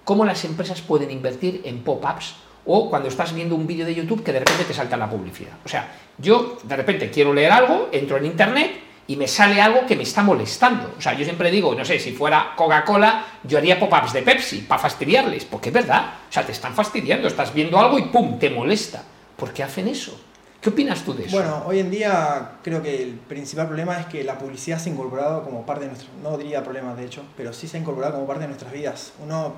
cómo 0.04 0.24
las 0.24 0.44
empresas 0.44 0.82
pueden 0.82 1.10
invertir 1.10 1.62
en 1.64 1.82
pop-ups 1.82 2.36
o 2.64 2.88
cuando 2.88 3.08
estás 3.08 3.34
viendo 3.34 3.56
un 3.56 3.66
vídeo 3.66 3.84
de 3.84 3.92
YouTube 3.92 4.22
que 4.22 4.32
de 4.32 4.38
repente 4.38 4.66
te 4.66 4.72
salta 4.72 4.96
la 4.96 5.10
publicidad. 5.10 5.54
O 5.64 5.68
sea, 5.68 5.92
yo 6.18 6.58
de 6.62 6.76
repente 6.76 7.10
quiero 7.10 7.34
leer 7.34 7.50
algo, 7.50 7.88
entro 7.90 8.18
en 8.18 8.26
Internet 8.26 8.70
y 9.12 9.16
me 9.16 9.28
sale 9.28 9.60
algo 9.60 9.84
que 9.84 9.94
me 9.94 10.04
está 10.04 10.22
molestando. 10.22 10.94
O 10.96 11.00
sea, 11.00 11.12
yo 11.12 11.22
siempre 11.22 11.50
digo, 11.50 11.74
no 11.74 11.84
sé, 11.84 11.98
si 11.98 12.12
fuera 12.12 12.54
Coca-Cola, 12.56 13.26
yo 13.44 13.58
haría 13.58 13.78
pop-ups 13.78 14.14
de 14.14 14.22
Pepsi 14.22 14.60
para 14.62 14.80
fastidiarles, 14.80 15.44
porque 15.44 15.68
es 15.68 15.74
verdad. 15.74 16.14
O 16.30 16.32
sea, 16.32 16.46
te 16.46 16.52
están 16.52 16.72
fastidiando, 16.72 17.28
estás 17.28 17.52
viendo 17.52 17.78
algo 17.78 17.98
y 17.98 18.04
¡pum! 18.04 18.38
te 18.38 18.48
molesta. 18.48 19.04
¿Por 19.36 19.52
qué 19.52 19.64
hacen 19.64 19.88
eso? 19.88 20.18
¿Qué 20.62 20.70
opinas 20.70 21.04
tú 21.04 21.12
de 21.12 21.26
eso? 21.26 21.36
Bueno, 21.36 21.62
hoy 21.66 21.80
en 21.80 21.90
día 21.90 22.52
creo 22.62 22.82
que 22.82 23.02
el 23.02 23.10
principal 23.16 23.66
problema 23.66 24.00
es 24.00 24.06
que 24.06 24.24
la 24.24 24.38
publicidad 24.38 24.78
se 24.78 24.88
ha 24.88 24.92
incorporado 24.94 25.44
como 25.44 25.66
parte 25.66 25.84
de 25.84 25.90
nuestro, 25.90 26.08
no 26.22 26.38
diría 26.38 26.64
problema 26.64 26.94
de 26.94 27.04
hecho, 27.04 27.22
pero 27.36 27.52
sí 27.52 27.68
se 27.68 27.76
ha 27.76 27.80
incorporado 27.80 28.14
como 28.14 28.26
parte 28.26 28.42
de 28.42 28.48
nuestras 28.48 28.72
vidas. 28.72 29.12
Uno 29.22 29.52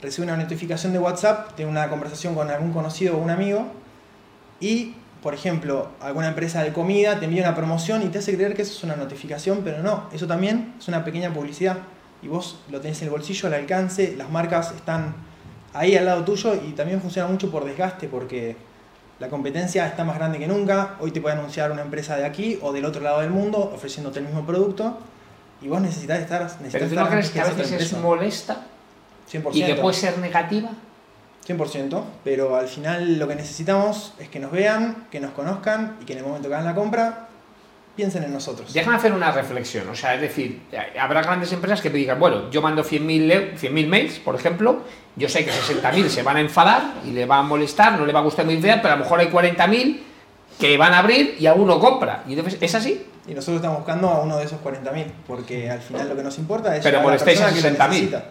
recibe 0.00 0.28
una 0.28 0.38
notificación 0.38 0.94
de 0.94 0.98
WhatsApp 0.98 1.54
de 1.58 1.66
una 1.66 1.90
conversación 1.90 2.34
con 2.34 2.48
algún 2.48 2.72
conocido 2.72 3.18
o 3.18 3.18
un 3.18 3.28
amigo 3.28 3.66
y, 4.60 4.94
por 5.22 5.34
ejemplo, 5.34 5.88
alguna 6.00 6.28
empresa 6.28 6.62
de 6.62 6.72
comida 6.72 7.18
te 7.18 7.24
envía 7.24 7.42
una 7.42 7.54
promoción 7.54 8.02
y 8.02 8.06
te 8.06 8.18
hace 8.18 8.34
creer 8.34 8.54
que 8.54 8.62
eso 8.62 8.72
es 8.72 8.84
una 8.84 8.96
notificación, 8.96 9.62
pero 9.64 9.82
no, 9.82 10.08
eso 10.12 10.26
también 10.26 10.74
es 10.78 10.86
una 10.88 11.04
pequeña 11.04 11.32
publicidad 11.32 11.78
y 12.22 12.28
vos 12.28 12.60
lo 12.70 12.80
tenés 12.80 13.00
en 13.02 13.08
el 13.08 13.10
bolsillo, 13.10 13.48
al 13.48 13.54
alcance, 13.54 14.14
las 14.16 14.30
marcas 14.30 14.72
están 14.72 15.14
ahí 15.74 15.96
al 15.96 16.04
lado 16.06 16.24
tuyo 16.24 16.54
y 16.54 16.72
también 16.72 17.00
funciona 17.00 17.28
mucho 17.28 17.50
por 17.50 17.64
desgaste 17.64 18.08
porque 18.08 18.56
la 19.18 19.28
competencia 19.28 19.86
está 19.86 20.04
más 20.04 20.16
grande 20.16 20.38
que 20.38 20.46
nunca, 20.46 20.96
hoy 21.00 21.10
te 21.10 21.20
puede 21.20 21.36
anunciar 21.36 21.72
una 21.72 21.82
empresa 21.82 22.16
de 22.16 22.24
aquí 22.24 22.58
o 22.62 22.72
del 22.72 22.84
otro 22.84 23.02
lado 23.02 23.20
del 23.20 23.30
mundo 23.30 23.72
ofreciéndote 23.74 24.20
el 24.20 24.26
mismo 24.26 24.46
producto 24.46 24.98
y 25.60 25.68
vos 25.68 25.80
necesitas 25.80 26.20
estar... 26.20 26.42
Necesitas 26.42 26.72
¿Pero 26.72 26.88
tú 26.88 26.94
no 26.94 27.08
crees 27.08 27.30
que 27.30 27.40
a 27.40 27.44
veces 27.44 27.72
es 27.72 27.92
molesta 27.94 28.66
100%. 29.30 29.50
¿Y 29.52 29.64
que 29.64 29.74
puede 29.74 29.96
ser 29.96 30.18
negativa? 30.18 30.70
100%, 31.48 32.02
pero 32.24 32.56
al 32.56 32.68
final 32.68 33.18
lo 33.18 33.26
que 33.26 33.34
necesitamos 33.34 34.12
es 34.18 34.28
que 34.28 34.38
nos 34.38 34.50
vean, 34.50 35.06
que 35.10 35.20
nos 35.20 35.30
conozcan 35.32 35.96
y 36.02 36.04
que 36.04 36.12
en 36.12 36.18
el 36.20 36.24
momento 36.26 36.48
que 36.48 36.54
hagan 36.54 36.66
la 36.66 36.74
compra 36.74 37.28
piensen 37.96 38.22
en 38.22 38.32
nosotros. 38.32 38.72
Déjame 38.72 38.96
hacer 38.96 39.12
una 39.12 39.32
reflexión, 39.32 39.88
o 39.88 39.94
sea, 39.94 40.14
es 40.14 40.20
decir, 40.20 40.62
habrá 41.00 41.20
grandes 41.22 41.50
empresas 41.52 41.80
que 41.80 41.90
te 41.90 41.96
digan, 41.96 42.20
bueno, 42.20 42.48
yo 42.50 42.62
mando 42.62 42.84
100.000 42.84 43.56
100 43.56 43.90
mails, 43.90 44.18
por 44.20 44.36
ejemplo, 44.36 44.82
yo 45.16 45.28
sé 45.28 45.44
que 45.44 45.50
60.000 45.50 46.08
se 46.08 46.22
van 46.22 46.36
a 46.36 46.40
enfadar 46.40 46.82
y 47.04 47.10
le 47.10 47.26
va 47.26 47.38
a 47.38 47.42
molestar, 47.42 47.98
no 47.98 48.06
le 48.06 48.12
va 48.12 48.20
a 48.20 48.22
gustar 48.22 48.46
mi 48.46 48.52
idea, 48.54 48.80
pero 48.80 48.94
a 48.94 48.96
lo 48.98 49.02
mejor 49.02 49.18
hay 49.18 49.26
40.000 49.26 50.00
que 50.60 50.76
van 50.76 50.92
a 50.92 51.00
abrir 51.00 51.36
y 51.40 51.46
alguno 51.46 51.80
compra. 51.80 52.22
Y 52.28 52.34
entonces, 52.34 52.58
¿es 52.60 52.74
así? 52.74 53.04
Y 53.26 53.34
nosotros 53.34 53.56
estamos 53.56 53.78
buscando 53.78 54.08
a 54.08 54.20
uno 54.20 54.38
de 54.38 54.44
esos 54.44 54.60
40.000, 54.60 55.06
porque 55.26 55.68
al 55.68 55.80
final 55.80 56.08
lo 56.08 56.16
que 56.16 56.22
nos 56.22 56.38
importa 56.38 56.76
es 56.76 56.84
pero 56.84 57.00
molestéis 57.02 57.40
a 57.40 57.50
60.000 57.50 58.22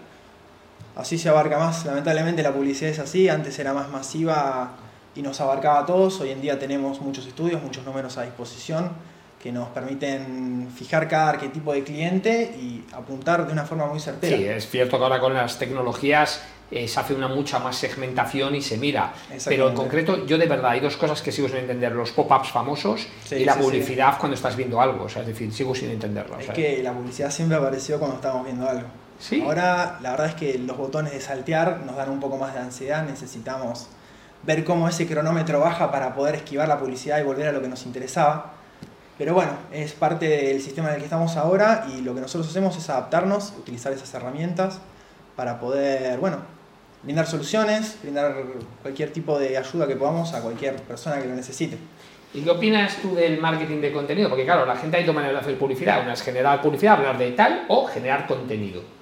así 0.98 1.18
se 1.18 1.30
abarca 1.30 1.58
más. 1.58 1.86
Lamentablemente 1.86 2.44
la 2.44 2.52
publicidad 2.52 2.92
es 2.92 3.00
así, 3.00 3.30
antes 3.30 3.58
era 3.60 3.74
más 3.74 3.90
masiva 3.90 4.72
y 5.16 5.22
nos 5.22 5.40
abarcaba 5.42 5.80
a 5.80 5.86
todos, 5.86 6.20
hoy 6.20 6.32
en 6.32 6.42
día 6.42 6.60
tenemos 6.60 7.02
muchos 7.02 7.26
estudios, 7.26 7.62
muchos 7.62 7.86
números 7.86 8.18
a 8.18 8.24
disposición 8.24 8.92
que 9.42 9.52
nos 9.52 9.70
permiten 9.70 10.68
fijar 10.76 11.08
cada 11.08 11.30
arquetipo 11.30 11.72
de 11.72 11.84
cliente 11.84 12.56
y 12.60 12.84
apuntar 12.92 13.46
de 13.46 13.54
una 13.54 13.66
forma 13.66 13.86
muy 13.86 14.00
certera. 14.00 14.36
Sí, 14.36 14.46
es 14.46 14.70
cierto 14.70 14.98
que 14.98 15.04
ahora 15.04 15.20
con 15.20 15.34
las 15.34 15.60
tecnologías 15.60 16.42
eh, 16.72 16.88
se 16.88 17.00
hace 17.00 17.14
una 17.14 17.28
mucha 17.28 17.60
más 17.60 17.78
segmentación 17.78 18.56
y 18.56 18.62
se 18.62 18.78
mira. 18.78 19.14
Pero 19.46 19.70
en 19.70 19.76
concreto, 19.76 20.26
yo 20.26 20.38
de 20.38 20.48
verdad 20.48 20.72
hay 20.72 20.80
dos 20.80 20.98
cosas 20.98 21.22
que 21.22 21.32
sigo 21.32 21.48
sin 21.48 21.58
entender: 21.58 21.92
los 21.92 22.12
pop-ups 22.12 22.50
famosos 22.50 23.08
y 23.32 23.46
la 23.46 23.56
publicidad 23.56 24.18
cuando 24.20 24.36
estás 24.36 24.56
viendo 24.56 24.82
algo. 24.82 25.06
O 25.06 25.10
sea, 25.10 25.22
es 25.22 25.28
decir, 25.28 25.54
sigo 25.54 25.74
sin 25.76 25.92
entenderlo. 25.92 26.40
Es 26.40 26.50
que 26.50 26.82
la 26.82 26.92
publicidad 26.92 27.30
siempre 27.30 27.58
apareció 27.58 28.00
cuando 28.00 28.18
estábamos 28.18 28.46
viendo 28.46 28.68
algo. 28.68 28.88
Ahora 29.44 30.00
la 30.02 30.12
verdad 30.12 30.28
es 30.28 30.36
que 30.36 30.58
los 30.60 30.78
botones 30.78 31.14
de 31.14 31.22
saltear 31.22 31.82
nos 31.86 31.96
dan 31.96 32.10
un 32.10 32.20
poco 32.20 32.38
más 32.38 32.54
de 32.54 32.60
ansiedad, 32.60 33.04
necesitamos 33.04 33.88
ver 34.44 34.64
cómo 34.64 34.88
ese 34.88 35.08
cronómetro 35.08 35.60
baja 35.60 35.92
para 35.92 36.14
poder 36.14 36.36
esquivar 36.36 36.68
la 36.68 36.80
publicidad 36.80 37.20
y 37.20 37.24
volver 37.24 37.48
a 37.48 37.52
lo 37.52 37.62
que 37.62 37.68
nos 37.68 37.86
interesaba. 37.86 38.54
Pero 39.18 39.34
bueno, 39.34 39.52
es 39.72 39.94
parte 39.94 40.28
del 40.28 40.62
sistema 40.62 40.90
en 40.90 40.96
el 40.96 41.00
que 41.00 41.06
estamos 41.06 41.36
ahora 41.38 41.88
y 41.96 42.02
lo 42.02 42.14
que 42.14 42.22
nosotros 42.22 42.48
hacemos 42.48 42.78
es 42.78 42.90
adaptarnos, 42.90 43.54
utilizar 43.58 43.92
esas 43.92 44.14
herramientas 44.14 44.80
para 45.36 45.60
poder, 45.60 46.20
bueno, 46.20 46.38
brindar 47.02 47.26
soluciones, 47.26 47.98
brindar 48.02 48.36
cualquier 48.84 49.12
tipo 49.12 49.40
de 49.40 49.58
ayuda 49.58 49.88
que 49.88 49.96
podamos 49.96 50.34
a 50.36 50.42
cualquier 50.42 50.76
persona 50.84 51.20
que 51.20 51.28
lo 51.28 51.36
necesite. 51.36 51.78
¿Y 52.34 52.42
qué 52.42 52.50
opinas 52.52 52.98
tú 53.02 53.16
del 53.16 53.40
marketing 53.40 53.82
de 53.82 53.92
contenido? 53.92 54.30
Porque 54.30 54.46
claro, 54.46 54.66
la 54.66 54.76
gente 54.76 54.98
hay 54.98 55.04
dos 55.04 55.16
maneras 55.16 55.36
de 55.36 55.42
hacer 55.42 55.60
publicidad. 55.60 56.04
Una 56.04 56.14
es 56.14 56.22
generar 56.22 56.62
publicidad, 56.62 56.98
hablar 56.98 57.18
de 57.18 57.32
tal, 57.32 57.66
o 57.70 57.88
generar 57.88 58.28
contenido. 58.28 58.97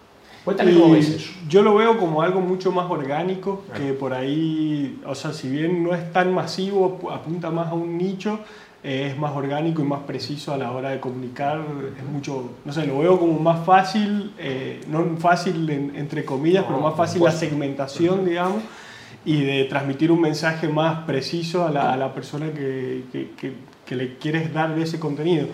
Cuéntame 0.46 0.74
cómo 0.74 0.94
ves 0.94 1.10
eso. 1.10 1.34
Yo 1.50 1.64
lo 1.64 1.75
veo 1.75 1.98
como 1.98 2.22
algo 2.22 2.40
mucho 2.40 2.72
más 2.72 2.90
orgánico, 2.90 3.64
que 3.75 3.94
por 3.94 4.14
ahí, 4.14 5.02
o 5.06 5.16
sea, 5.16 5.34
si 5.34 5.50
bien 5.50 5.84
no 5.84 5.94
es 5.96 6.14
tan 6.14 6.34
masivo, 6.34 7.10
apunta 7.12 7.50
más 7.50 7.70
a 7.70 7.74
un 7.74 7.98
nicho, 7.98 8.40
eh, 8.84 9.10
es 9.12 9.18
más 9.18 9.36
orgánico 9.36 9.82
y 9.82 9.86
más 9.86 10.02
preciso 10.04 10.54
a 10.54 10.58
la 10.58 10.72
hora 10.72 10.92
de 10.92 11.00
comunicar. 11.00 11.60
Es 11.98 12.06
mucho, 12.06 12.52
no 12.64 12.72
sé, 12.72 12.86
lo 12.86 13.00
veo 13.00 13.20
como 13.20 13.40
más 13.40 13.66
fácil, 13.66 14.34
eh, 14.38 14.82
no 14.88 15.18
fácil 15.18 15.68
entre 15.70 16.24
comillas, 16.24 16.64
pero 16.66 16.80
más 16.80 16.96
fácil 16.96 17.24
la 17.24 17.32
segmentación, 17.32 18.24
digamos 18.24 18.62
y 19.25 19.42
de 19.42 19.64
transmitir 19.66 20.12
un 20.12 20.22
mensaje 20.22 20.70
más 20.70 21.04
preciso 21.06 21.66
a 21.66 21.72
la, 21.72 21.92
a 21.92 21.98
la 21.98 22.14
persona 22.14 22.52
que, 22.54 23.06
que, 23.12 23.56
que, 23.86 23.96
le 23.96 24.18
quieres 24.18 24.54
dar 24.54 24.75
de 24.75 24.84
ese 24.84 25.00
contenido. 25.00 25.48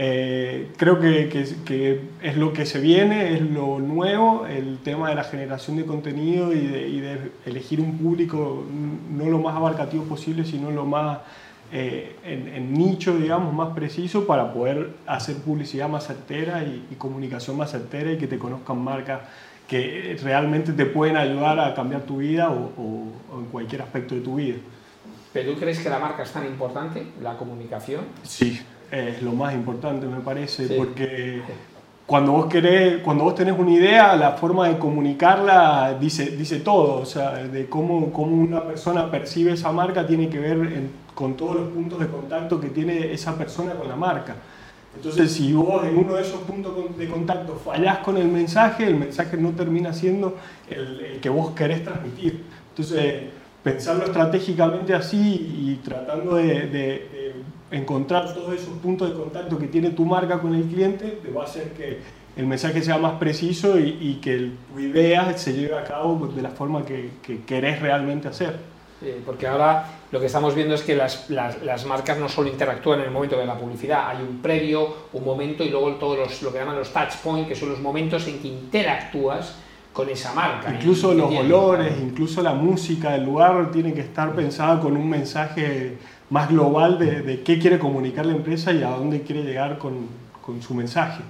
Eh, 0.00 0.70
creo 0.76 1.00
que, 1.00 1.28
que, 1.64 2.00
es 2.22 2.36
lo 2.36 2.52
que 2.52 2.66
se 2.66 2.78
viene, 2.78 3.34
es 3.34 3.40
lo 3.40 3.80
nuevo, 3.80 4.46
el 4.46 4.78
tema 4.78 5.08
de 5.08 5.16
la 5.16 5.24
generación 5.24 5.76
de 5.76 5.84
contenido 5.84 6.52
y 6.52 6.60
de, 6.68 6.88
y 6.88 7.00
de 7.00 7.32
elegir 7.44 7.80
un 7.80 7.98
público 7.98 8.64
no 9.10 9.28
lo 9.28 9.40
más 9.40 9.56
abarcativo 9.56 10.04
posible, 10.04 10.44
sino 10.44 10.70
lo 10.70 10.86
más 10.86 11.18
eh, 11.72 12.14
en, 12.24 12.46
en, 12.46 12.72
nicho, 12.72 13.16
digamos, 13.16 13.52
más 13.52 13.74
preciso 13.74 14.24
para 14.24 14.52
poder 14.52 14.90
hacer 15.04 15.36
publicidad 15.38 15.88
más 15.88 16.06
certera 16.06 16.62
y, 16.62 16.86
y 16.92 16.94
comunicación 16.94 17.56
más 17.56 17.72
certera 17.72 18.12
y 18.12 18.18
que 18.18 18.28
te 18.28 18.38
conozcan 18.38 18.78
marcas 18.78 19.22
que 19.68 20.16
realmente 20.22 20.72
te 20.72 20.86
pueden 20.86 21.16
ayudar 21.16 21.60
a 21.60 21.74
cambiar 21.74 22.02
tu 22.02 22.16
vida 22.16 22.50
o, 22.50 23.12
en 23.38 23.44
cualquier 23.52 23.82
aspecto 23.82 24.14
de 24.14 24.22
tu 24.22 24.36
vida. 24.36 24.56
¿Pero 25.32 25.52
tú 25.52 25.60
crees 25.60 25.78
que 25.80 25.90
la 25.90 25.98
marca 25.98 26.22
es 26.22 26.32
tan 26.32 26.46
importante, 26.46 27.06
la 27.20 27.36
comunicación? 27.36 28.00
Sí, 28.22 28.60
es 28.90 29.22
lo 29.22 29.32
más 29.32 29.54
importante 29.54 30.06
me 30.06 30.20
parece, 30.20 30.66
porque 30.76 31.42
cuando 32.06 32.32
vos 32.32 32.46
querés, 32.46 33.02
cuando 33.02 33.24
vos 33.24 33.34
tenés 33.34 33.58
una 33.58 33.70
idea, 33.70 34.16
la 34.16 34.32
forma 34.32 34.68
de 34.68 34.78
comunicarla 34.78 35.96
dice, 36.00 36.30
dice 36.30 36.60
todo, 36.60 37.02
o 37.02 37.04
sea, 37.04 37.32
de 37.32 37.66
cómo, 37.66 38.12
cómo 38.12 38.34
una 38.34 38.64
persona 38.64 39.10
percibe 39.10 39.52
esa 39.52 39.72
marca 39.72 40.06
tiene 40.06 40.28
que 40.28 40.38
ver 40.38 40.58
con 41.14 41.36
todos 41.36 41.56
los 41.56 41.68
puntos 41.68 41.98
de 42.00 42.06
contacto 42.06 42.60
que 42.60 42.68
tiene 42.68 43.12
esa 43.12 43.36
persona 43.36 43.74
con 43.74 43.88
la 43.88 43.96
marca. 43.96 44.36
Entonces, 44.96 45.32
si 45.32 45.52
vos 45.52 45.84
en 45.84 45.96
uno 45.96 46.14
de 46.14 46.22
esos 46.22 46.40
puntos 46.40 46.96
de 46.96 47.08
contacto 47.08 47.60
fallás 47.62 47.98
con 47.98 48.16
el 48.16 48.28
mensaje, 48.28 48.86
el 48.86 48.96
mensaje 48.96 49.36
no 49.36 49.50
termina 49.50 49.92
siendo 49.92 50.36
el, 50.68 51.18
que 51.20 51.28
vos 51.28 51.50
querés 51.50 51.84
transmitir. 51.84 52.42
Entonces, 52.70 53.24
pensarlo 53.62 54.04
estratégicamente 54.04 54.94
así 54.94 55.18
y 55.18 55.80
tratando 55.84 56.36
de, 56.36 56.66
encontrar 57.70 58.32
todos 58.34 58.54
esos 58.54 58.74
puntos 58.78 59.10
de 59.10 59.16
contacto 59.16 59.58
que 59.58 59.66
tiene 59.66 59.90
tu 59.90 60.04
marca 60.04 60.38
con 60.38 60.54
el 60.54 60.64
cliente, 60.64 61.18
te 61.22 61.30
va 61.30 61.42
a 61.42 61.44
hacer 61.44 61.72
que 61.72 61.98
el 62.36 62.46
mensaje 62.46 62.82
sea 62.82 62.98
más 62.98 63.14
preciso 63.14 63.78
y, 63.78 64.20
que 64.22 64.52
tu 64.72 64.78
idea 64.78 65.36
se 65.36 65.52
lleve 65.52 65.76
a 65.76 65.84
cabo 65.84 66.28
de 66.28 66.40
la 66.40 66.50
forma 66.50 66.84
que, 66.84 67.10
que 67.22 67.42
querés 67.42 67.80
realmente 67.80 68.28
hacer. 68.28 68.56
porque 69.26 69.46
ahora 69.46 69.86
lo 70.12 70.20
que 70.20 70.26
estamos 70.26 70.54
viendo 70.54 70.74
es 70.74 70.82
que 70.82 70.94
las, 70.94 71.28
las, 71.28 71.84
marcas 71.84 72.16
no 72.18 72.28
solo 72.28 72.48
interactúan 72.48 73.00
en 73.00 73.06
el 73.06 73.10
momento 73.10 73.36
de 73.36 73.44
la 73.44 73.58
publicidad, 73.58 74.08
hay 74.08 74.22
un 74.22 74.40
previo, 74.40 74.94
un 75.12 75.24
momento 75.24 75.64
y 75.64 75.70
luego 75.70 75.92
todos 75.96 76.16
los, 76.16 76.42
lo 76.42 76.52
que 76.52 76.58
llaman 76.58 76.76
los 76.76 76.92
touch 76.92 77.16
points, 77.24 77.48
que 77.48 77.56
son 77.56 77.70
los 77.70 77.80
momentos 77.80 78.26
en 78.28 78.38
que 78.38 78.48
interactúas 78.48 79.56
con 79.98 80.08
esa 80.10 80.32
marca. 80.32 80.72
Incluso 80.72 81.12
los 81.12 81.34
olores, 81.34 81.92
incluso 82.00 82.40
la 82.40 82.54
música 82.54 83.10
del 83.10 83.24
lugar 83.24 83.72
tiene 83.72 83.92
que 83.92 84.00
estar 84.00 84.32
pensada 84.32 84.78
con 84.78 84.96
un 84.96 85.10
mensaje 85.10 85.98
más 86.30 86.48
global 86.48 87.00
de, 87.00 87.22
de 87.22 87.42
qué 87.42 87.58
quiere 87.58 87.80
comunicar 87.80 88.24
la 88.24 88.34
empresa 88.34 88.70
y 88.70 88.84
a 88.84 88.90
dónde 88.90 89.22
quiere 89.22 89.42
llegar 89.42 89.76
con, 89.76 90.06
con 90.40 90.62
su 90.62 90.72
mensaje. 90.72 91.24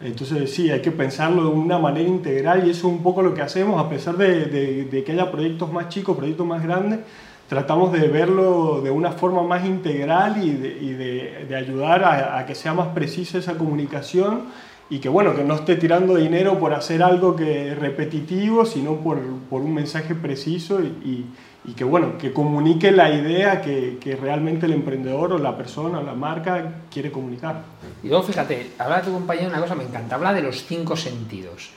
Entonces 0.00 0.54
sí, 0.54 0.70
hay 0.70 0.82
que 0.82 0.92
pensarlo 0.92 1.42
de 1.42 1.48
una 1.48 1.78
manera 1.78 2.08
integral 2.08 2.64
y 2.64 2.70
eso 2.70 2.86
es 2.86 2.94
un 2.94 3.02
poco 3.02 3.22
lo 3.22 3.34
que 3.34 3.42
hacemos, 3.42 3.84
a 3.84 3.88
pesar 3.88 4.16
de, 4.16 4.44
de, 4.44 4.84
de 4.84 5.02
que 5.02 5.10
haya 5.10 5.32
proyectos 5.32 5.72
más 5.72 5.88
chicos, 5.88 6.16
proyectos 6.16 6.46
más 6.46 6.62
grandes, 6.62 7.00
tratamos 7.48 7.90
de 7.90 8.06
verlo 8.06 8.82
de 8.82 8.90
una 8.92 9.10
forma 9.10 9.42
más 9.42 9.64
integral 9.64 10.44
y 10.44 10.52
de, 10.52 10.68
y 10.80 10.90
de, 10.92 11.46
de 11.48 11.56
ayudar 11.56 12.04
a, 12.04 12.38
a, 12.38 12.46
que 12.46 12.54
sea 12.54 12.72
más 12.72 12.86
precisa 12.88 13.38
esa 13.38 13.54
comunicación 13.58 14.42
y 14.88 14.98
que 15.00 15.08
bueno, 15.08 15.34
que 15.34 15.42
no 15.42 15.54
esté 15.54 15.76
tirando 15.76 16.14
dinero 16.14 16.58
por 16.58 16.72
hacer 16.72 17.02
algo 17.02 17.34
que 17.34 17.74
repetitivo, 17.74 18.64
sino 18.64 18.96
por, 18.96 19.18
por 19.50 19.62
un 19.62 19.74
mensaje 19.74 20.14
preciso 20.14 20.80
y, 20.80 21.26
y, 21.64 21.72
que 21.72 21.82
bueno, 21.82 22.16
que 22.18 22.32
comunique 22.32 22.92
la 22.92 23.10
idea 23.10 23.60
que, 23.60 23.98
que, 24.00 24.14
realmente 24.14 24.66
el 24.66 24.72
emprendedor 24.72 25.32
o 25.32 25.38
la 25.38 25.56
persona 25.56 25.98
o 25.98 26.02
la 26.02 26.14
marca 26.14 26.82
quiere 26.92 27.10
comunicar. 27.10 27.62
Y 28.04 28.08
luego 28.08 28.22
fíjate, 28.22 28.70
habla 28.78 29.02
tu 29.02 29.12
compañero 29.12 29.48
una 29.48 29.60
cosa, 29.60 29.74
me 29.74 29.82
encanta, 29.82 30.14
habla 30.14 30.32
de 30.32 30.42
los 30.42 30.64
cinco 30.64 30.96
sentidos. 30.96 31.70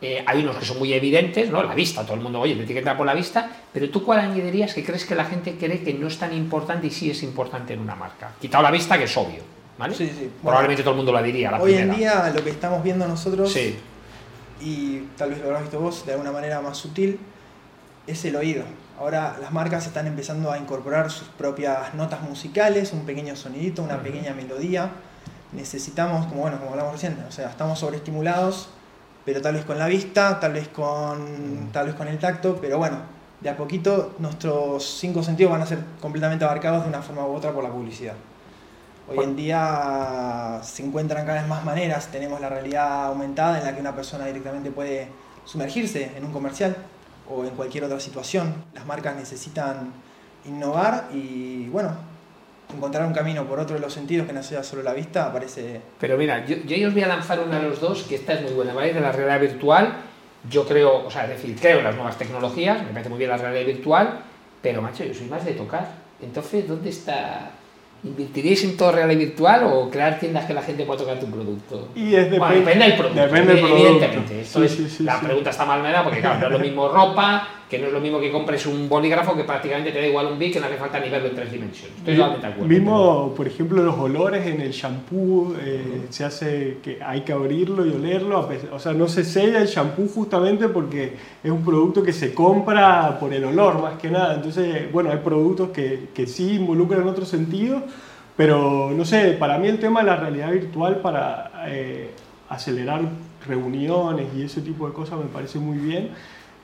Eh, 0.00 0.22
hay 0.26 0.42
unos 0.42 0.56
que 0.56 0.64
son 0.64 0.78
muy 0.78 0.92
evidentes, 0.92 1.50
¿no? 1.50 1.62
La 1.62 1.74
vista, 1.74 2.02
todo 2.04 2.14
el 2.14 2.20
mundo, 2.20 2.40
oye, 2.40 2.54
te 2.56 2.76
entrar 2.76 2.96
por 2.96 3.06
la 3.06 3.14
vista, 3.14 3.48
pero 3.72 3.88
tú 3.90 4.02
cuál 4.02 4.20
añadirías 4.20 4.74
que 4.74 4.84
crees 4.84 5.04
que 5.04 5.14
la 5.14 5.24
gente 5.24 5.56
cree 5.56 5.82
que 5.82 5.94
no 5.94 6.08
es 6.08 6.18
tan 6.18 6.34
importante 6.34 6.88
y 6.88 6.90
sí 6.90 7.10
es 7.10 7.22
importante 7.22 7.74
en 7.74 7.80
una 7.80 7.94
marca? 7.94 8.32
Quitado 8.40 8.62
la 8.62 8.70
vista, 8.70 8.98
que 8.98 9.04
es 9.04 9.16
obvio, 9.16 9.42
¿vale? 9.78 9.94
Sí, 9.94 10.08
sí. 10.08 10.30
Probablemente 10.42 10.82
bueno, 10.82 10.84
todo 10.84 10.90
el 10.92 10.96
mundo 10.96 11.12
la 11.12 11.22
diría. 11.22 11.50
La 11.50 11.60
hoy 11.60 11.74
primera. 11.74 11.92
en 11.92 11.98
día 11.98 12.32
lo 12.34 12.44
que 12.44 12.50
estamos 12.50 12.82
viendo 12.82 13.06
nosotros, 13.06 13.52
sí. 13.52 13.78
y 14.60 15.00
tal 15.16 15.30
vez 15.30 15.40
lo 15.40 15.46
habrás 15.46 15.62
visto 15.62 15.80
vos 15.80 16.04
de 16.06 16.12
alguna 16.12 16.32
manera 16.32 16.60
más 16.60 16.76
sutil, 16.76 17.18
es 18.06 18.24
el 18.24 18.36
oído. 18.36 18.64
Ahora 18.98 19.36
las 19.40 19.52
marcas 19.52 19.86
están 19.86 20.06
empezando 20.06 20.52
a 20.52 20.58
incorporar 20.58 21.10
sus 21.10 21.28
propias 21.28 21.94
notas 21.94 22.22
musicales, 22.22 22.92
un 22.92 23.04
pequeño 23.04 23.34
sonidito, 23.34 23.82
una 23.82 23.94
uh 23.94 23.98
-huh. 23.98 24.02
pequeña 24.02 24.34
melodía. 24.34 24.90
Necesitamos, 25.52 26.26
como 26.26 26.42
bueno, 26.42 26.58
como 26.58 26.70
hablamos 26.70 26.92
recién, 26.94 27.16
o 27.28 27.32
sea, 27.32 27.48
estamos 27.48 27.78
sobreestimulados 27.78 28.68
pero 29.24 29.40
tal 29.40 29.54
vez 29.54 29.64
con 29.64 29.78
la 29.78 29.86
vista, 29.86 30.38
tal 30.38 30.52
vez 30.52 30.68
con, 30.68 31.70
tal 31.72 31.86
vez 31.86 31.94
con 31.94 32.08
el 32.08 32.18
tacto, 32.18 32.58
pero 32.60 32.78
bueno, 32.78 32.98
de 33.40 33.48
a 33.48 33.56
poquito 33.56 34.14
nuestros 34.18 34.98
cinco 34.98 35.22
sentidos 35.22 35.52
van 35.52 35.62
a 35.62 35.66
ser 35.66 35.78
completamente 36.00 36.44
abarcados 36.44 36.82
de 36.82 36.88
una 36.88 37.02
forma 37.02 37.26
u 37.26 37.34
otra 37.34 37.52
por 37.52 37.64
la 37.64 37.70
publicidad. 37.70 38.14
Hoy 39.06 39.18
en 39.22 39.36
día 39.36 40.60
se 40.62 40.82
encuentran 40.82 41.26
cada 41.26 41.40
vez 41.40 41.48
más 41.48 41.62
maneras, 41.62 42.08
tenemos 42.10 42.40
la 42.40 42.48
realidad 42.48 43.04
aumentada 43.06 43.58
en 43.58 43.64
la 43.64 43.74
que 43.74 43.80
una 43.80 43.94
persona 43.94 44.24
directamente 44.24 44.70
puede 44.70 45.08
sumergirse 45.44 46.12
en 46.16 46.24
un 46.24 46.32
comercial 46.32 46.74
o 47.28 47.44
en 47.44 47.50
cualquier 47.50 47.84
otra 47.84 48.00
situación. 48.00 48.64
Las 48.72 48.86
marcas 48.86 49.14
necesitan 49.14 49.92
innovar 50.46 51.08
y 51.12 51.66
bueno, 51.68 51.94
encontrar 52.74 53.06
un 53.06 53.12
camino 53.12 53.44
por 53.44 53.60
otro 53.60 53.74
de 53.74 53.82
los 53.82 53.92
sentidos 53.92 54.26
que 54.26 54.32
no 54.32 54.42
sea 54.42 54.62
solo 54.62 54.82
la 54.82 54.94
vista 54.94 55.30
parece... 55.30 55.82
Pero 56.00 56.16
mira, 56.16 56.46
yo, 56.46 56.56
yo 56.56 56.88
os 56.88 56.94
voy 56.94 57.02
a 57.02 57.08
lanzar 57.08 57.40
una 57.40 57.58
de 57.60 57.68
los 57.68 57.80
dos, 57.80 58.04
que 58.04 58.14
esta 58.14 58.32
es 58.32 58.42
muy 58.42 58.52
buena, 58.52 58.72
¿vale? 58.72 58.94
De 58.94 59.00
la 59.00 59.12
realidad 59.12 59.38
virtual, 59.38 59.96
yo 60.48 60.66
creo, 60.66 61.04
o 61.06 61.10
sea, 61.10 61.24
es 61.24 61.30
decir, 61.30 61.54
creo 61.60 61.78
en 61.78 61.84
las 61.84 61.94
nuevas 61.94 62.16
tecnologías, 62.16 62.82
me 62.82 62.88
parece 62.88 63.10
muy 63.10 63.18
bien 63.18 63.30
la 63.30 63.36
realidad 63.36 63.66
virtual, 63.66 64.20
pero 64.62 64.80
macho, 64.80 65.04
yo 65.04 65.12
soy 65.12 65.26
más 65.26 65.44
de 65.44 65.52
tocar. 65.52 65.88
Entonces, 66.22 66.66
¿dónde 66.66 66.88
está 66.88 67.50
¿Invertiríais 68.04 68.62
en 68.64 68.76
todo 68.76 68.92
real 68.92 69.10
y 69.12 69.16
virtual 69.16 69.64
o 69.64 69.88
crear 69.90 70.18
tiendas 70.18 70.44
que 70.44 70.52
la 70.52 70.60
gente 70.60 70.84
pueda 70.84 71.00
tocar 71.00 71.18
tu 71.18 71.26
producto? 71.26 71.88
Y 71.94 72.14
es 72.14 72.28
bueno, 72.28 72.54
depende 72.54 72.84
del 72.84 72.96
producto. 72.96 73.22
Depende 73.22 73.54
del 73.54 73.60
producto. 73.60 73.86
Evidentemente. 73.86 74.40
Esto 74.42 74.58
sí, 74.58 74.64
es, 74.66 74.72
sí, 74.72 74.88
sí, 74.90 75.02
la 75.04 75.20
pregunta 75.20 75.48
está 75.50 75.64
mal 75.64 75.82
me 75.82 75.90
da 75.90 76.04
porque, 76.04 76.20
claro, 76.20 76.38
no 76.38 76.46
es 76.46 76.52
lo 76.52 76.58
mismo 76.58 76.88
ropa, 76.88 77.48
que 77.74 77.80
no 77.82 77.88
es 77.88 77.92
lo 77.92 78.00
mismo 78.00 78.20
que 78.20 78.30
compres 78.30 78.66
un 78.66 78.88
bolígrafo 78.88 79.36
que 79.36 79.44
prácticamente 79.44 79.90
te 79.90 80.00
da 80.00 80.06
igual 80.06 80.26
un 80.26 80.38
bit 80.38 80.52
que 80.52 80.60
no 80.60 80.66
hace 80.66 80.76
falta 80.76 81.00
ni 81.00 81.08
verlo 81.08 81.28
en 81.28 81.34
tres 81.34 81.50
dimensiones. 81.52 81.98
Estoy 81.98 82.14
totalmente 82.14 82.46
de 82.46 82.52
acuerdo. 82.52 82.68
Mismo, 82.68 83.34
por 83.36 83.46
ejemplo, 83.46 83.82
los 83.82 83.98
olores 83.98 84.46
en 84.46 84.60
el 84.60 84.70
shampoo, 84.70 85.54
eh, 85.60 85.82
uh 85.84 85.94
-huh. 85.94 86.10
se 86.10 86.24
hace 86.24 86.78
que 86.82 86.98
hay 87.02 87.22
que 87.22 87.32
abrirlo 87.32 87.84
y 87.86 87.90
olerlo. 87.90 88.48
O 88.72 88.78
sea, 88.78 88.92
no 88.92 89.08
se 89.08 89.24
sella 89.24 89.60
el 89.60 89.66
shampoo 89.68 90.08
justamente 90.08 90.68
porque 90.68 91.14
es 91.42 91.50
un 91.50 91.64
producto 91.64 92.02
que 92.02 92.12
se 92.12 92.32
compra 92.32 93.18
por 93.18 93.32
el 93.32 93.44
olor 93.44 93.82
más 93.82 93.98
que 93.98 94.10
nada. 94.10 94.34
Entonces, 94.34 94.90
bueno, 94.92 95.10
hay 95.10 95.18
productos 95.18 95.70
que, 95.70 96.08
que 96.14 96.26
sí 96.26 96.54
involucran 96.54 97.06
otro 97.08 97.24
sentido 97.24 97.82
pero 98.36 98.90
no 98.90 99.04
sé, 99.04 99.32
para 99.38 99.58
mí 99.58 99.68
el 99.68 99.78
tema 99.78 100.00
de 100.00 100.06
la 100.06 100.16
realidad 100.16 100.50
virtual 100.50 101.00
para 101.00 101.52
eh, 101.68 102.10
acelerar 102.48 103.02
reuniones 103.46 104.26
y 104.34 104.42
ese 104.42 104.60
tipo 104.60 104.86
de 104.88 104.92
cosas 104.92 105.18
me 105.18 105.26
parece 105.26 105.58
muy 105.58 105.78
bien. 105.78 106.10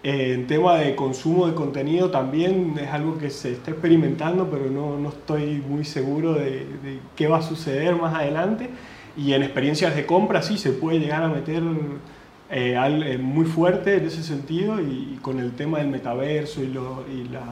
Eh, 0.02 0.32
en 0.32 0.46
tema 0.46 0.76
de 0.76 0.96
consumo 0.96 1.46
de 1.46 1.54
contenido 1.54 2.10
también 2.10 2.74
es 2.80 2.88
algo 2.88 3.18
que 3.18 3.28
se 3.28 3.52
está 3.52 3.70
experimentando, 3.72 4.48
pero 4.50 4.70
no, 4.70 4.98
no 4.98 5.10
estoy 5.10 5.62
muy 5.68 5.84
seguro 5.84 6.32
de, 6.34 6.64
de, 6.82 6.98
qué 7.16 7.28
va 7.28 7.38
a 7.38 7.42
suceder 7.42 7.94
más 7.96 8.14
adelante. 8.14 8.70
Y 9.16 9.34
en 9.34 9.42
experiencias 9.42 9.94
de 9.94 10.06
compra 10.06 10.40
sí 10.42 10.56
se 10.56 10.72
puede 10.72 11.00
llegar 11.00 11.22
a 11.22 11.28
meter 11.28 11.62
eh, 12.50 12.76
eh, 12.78 13.18
muy 13.18 13.44
fuerte 13.44 13.96
en 13.96 14.06
ese 14.06 14.22
sentido. 14.22 14.80
Y, 14.80 15.18
con 15.22 15.38
el 15.38 15.52
tema 15.52 15.78
del 15.78 15.88
metaverso 15.88 16.62
y, 16.62 16.66
y 16.66 17.28
las 17.30 17.42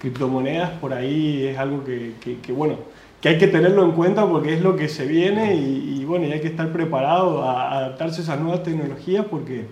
criptomonedas 0.00 0.70
por 0.80 0.92
ahí 0.92 1.46
es 1.46 1.58
algo 1.58 1.84
que, 1.84 2.14
que, 2.42 2.52
bueno, 2.52 2.78
que 3.20 3.28
hay 3.28 3.38
que 3.38 3.46
tenerlo 3.46 3.84
en 3.84 3.92
cuenta 3.92 4.28
porque 4.28 4.54
es 4.54 4.60
lo 4.60 4.74
que 4.76 4.88
se 4.88 5.06
viene. 5.06 5.54
Y, 5.54 6.04
bueno, 6.04 6.26
y 6.26 6.32
hay 6.32 6.40
que 6.40 6.48
estar 6.48 6.72
preparado 6.72 7.42
a, 7.44 7.78
adaptarse 7.78 8.20
a 8.20 8.24
esas 8.24 8.40
nuevas 8.40 8.64
tecnologías 8.64 9.26
porque 9.26 9.66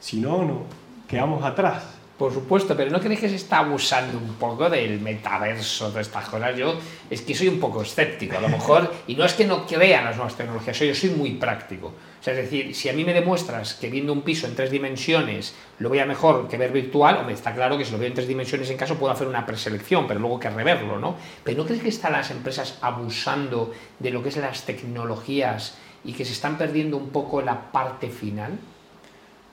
si 0.00 0.20
no, 0.20 0.44
no 0.44 0.85
quedamos 1.08 1.44
atrás. 1.44 1.96
Por 2.18 2.32
supuesto, 2.32 2.74
pero 2.74 2.90
¿no 2.90 2.98
crees 2.98 3.20
que 3.20 3.28
se 3.28 3.34
está 3.34 3.58
abusando 3.58 4.16
un 4.16 4.36
poco 4.36 4.70
del 4.70 5.00
metaverso, 5.00 5.90
de 5.90 6.00
estas 6.00 6.26
cosas? 6.30 6.56
Yo 6.56 6.74
es 7.10 7.20
que 7.20 7.34
soy 7.34 7.48
un 7.48 7.60
poco 7.60 7.82
escéptico, 7.82 8.38
a 8.38 8.40
lo 8.40 8.48
mejor, 8.48 8.90
y 9.06 9.16
no 9.16 9.24
es 9.26 9.34
que 9.34 9.44
no 9.46 9.66
crea 9.66 10.02
las 10.02 10.16
nuevas 10.16 10.34
tecnologías, 10.34 10.78
yo 10.78 10.94
soy 10.94 11.10
muy 11.10 11.32
práctico. 11.32 11.88
O 11.88 12.22
sea, 12.22 12.32
es 12.32 12.38
decir, 12.38 12.74
si 12.74 12.88
a 12.88 12.94
mí 12.94 13.04
me 13.04 13.12
demuestras 13.12 13.74
que 13.74 13.90
viendo 13.90 14.14
un 14.14 14.22
piso 14.22 14.46
en 14.46 14.54
tres 14.54 14.70
dimensiones 14.70 15.54
lo 15.78 15.90
voy 15.90 16.02
mejor 16.06 16.48
que 16.48 16.56
ver 16.56 16.72
virtual, 16.72 17.26
me 17.26 17.34
está 17.34 17.54
claro 17.54 17.76
que 17.76 17.84
si 17.84 17.92
lo 17.92 17.98
veo 17.98 18.08
en 18.08 18.14
tres 18.14 18.28
dimensiones 18.28 18.70
en 18.70 18.78
caso 18.78 18.94
puedo 18.94 19.12
hacer 19.12 19.28
una 19.28 19.44
preselección, 19.44 20.08
pero 20.08 20.18
luego 20.18 20.40
que 20.40 20.48
reverlo, 20.48 20.98
¿no? 20.98 21.16
Pero 21.44 21.58
¿no 21.58 21.66
crees 21.66 21.82
que 21.82 21.90
están 21.90 22.12
las 22.12 22.30
empresas 22.30 22.78
abusando 22.80 23.74
de 23.98 24.10
lo 24.10 24.22
que 24.22 24.30
es 24.30 24.38
las 24.38 24.64
tecnologías 24.64 25.76
y 26.02 26.14
que 26.14 26.24
se 26.24 26.32
están 26.32 26.56
perdiendo 26.56 26.96
un 26.96 27.10
poco 27.10 27.42
la 27.42 27.70
parte 27.72 28.08
final? 28.08 28.58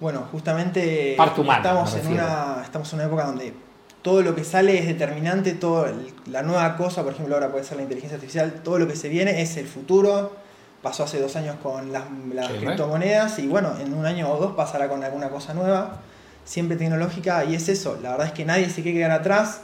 Bueno, 0.04 0.28
justamente 0.34 1.16
humana, 1.44 1.58
estamos, 1.60 1.96
en 1.96 2.00
una, 2.12 2.62
estamos 2.62 2.92
en 2.92 3.00
una 3.00 3.08
época 3.08 3.24
donde 3.26 3.54
todo 4.02 4.22
lo 4.22 4.36
que 4.36 4.44
sale 4.44 4.78
es 4.78 4.86
determinante, 4.86 5.54
todo 5.54 5.86
el- 5.86 6.14
la 6.30 6.42
nueva 6.44 6.76
cosa, 6.76 7.04
por 7.04 7.14
ejemplo 7.14 7.36
ahora 7.36 7.50
puede 7.54 7.64
ser 7.64 7.78
la 7.78 7.84
inteligencia 7.84 8.16
artificial, 8.18 8.52
todo 8.66 8.80
lo 8.80 8.88
que 8.90 8.98
se 8.98 9.08
viene 9.08 9.42
es 9.42 9.56
el 9.56 9.66
futuro. 9.66 10.36
Pasó 10.82 11.06
hace 11.06 11.22
dos 11.22 11.38
años 11.38 11.56
con 11.64 11.94
las, 11.94 12.04
las 12.34 12.48
Sí, 12.48 12.54
criptomonedas 12.58 13.40
y 13.40 13.48
bueno, 13.48 13.72
en 13.80 13.94
un 13.94 14.06
año 14.06 14.30
o 14.30 14.38
dos 14.38 14.52
pasará 14.58 14.90
con 14.90 15.02
alguna 15.06 15.30
cosa 15.30 15.54
nueva, 15.54 16.02
siempre 16.44 16.76
tecnológica 16.76 17.46
y 17.46 17.56
es 17.56 17.70
eso, 17.70 17.98
la 18.04 18.12
verdad 18.12 18.28
es 18.28 18.34
que 18.34 18.44
nadie 18.44 18.70
se 18.70 18.82
quiere 18.82 18.98
quedar 18.98 19.12
atrás, 19.12 19.62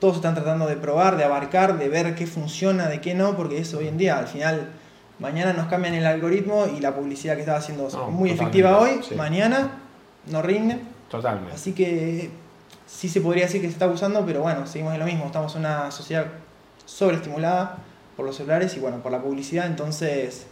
todos 0.00 0.16
están 0.16 0.34
tratando 0.34 0.66
de 0.66 0.76
probar, 0.76 1.18
de 1.18 1.24
abarcar, 1.24 1.76
de 1.78 1.90
ver 1.90 2.14
qué 2.14 2.26
funciona, 2.26 2.88
de 2.88 3.02
qué 3.02 3.14
no, 3.14 3.36
porque 3.36 3.58
eso 3.58 3.76
hoy 3.76 3.88
en 3.88 3.98
día 3.98 4.16
al 4.16 4.26
final 4.26 4.70
mañana 5.18 5.52
nos 5.52 5.66
cambian 5.66 5.94
el 5.94 6.06
algoritmo 6.06 6.66
y 6.76 6.80
la 6.80 6.94
publicidad 6.94 7.34
que 7.34 7.40
estaba 7.40 7.58
haciendo 7.58 7.88
No, 7.90 8.10
muy 8.10 8.30
efectiva 8.30 8.78
hoy, 8.78 9.00
sí. 9.06 9.14
mañana 9.14 9.70
no 10.30 10.42
rinde. 10.42 10.78
Totalmente. 11.10 11.54
Así 11.54 11.72
que 11.72 12.30
sí 12.86 13.08
se 13.08 13.20
podría 13.20 13.44
decir 13.44 13.60
que 13.60 13.68
se 13.68 13.72
está 13.72 13.84
abusando, 13.86 14.24
pero 14.26 14.42
bueno, 14.42 14.66
seguimos 14.66 14.92
en 14.94 15.00
lo 15.00 15.06
mismo. 15.06 15.26
Estamos 15.26 15.54
en 15.54 15.60
una 15.60 15.90
sociedad 15.90 16.26
sobreestimulada 16.84 17.78
por 18.16 18.24
los 18.26 18.36
celulares 18.36 18.76
y 18.76 18.80
bueno, 18.80 18.98
por 19.02 19.12
la 19.12 19.20
publicidad, 19.20 19.66
entonces 19.66 20.46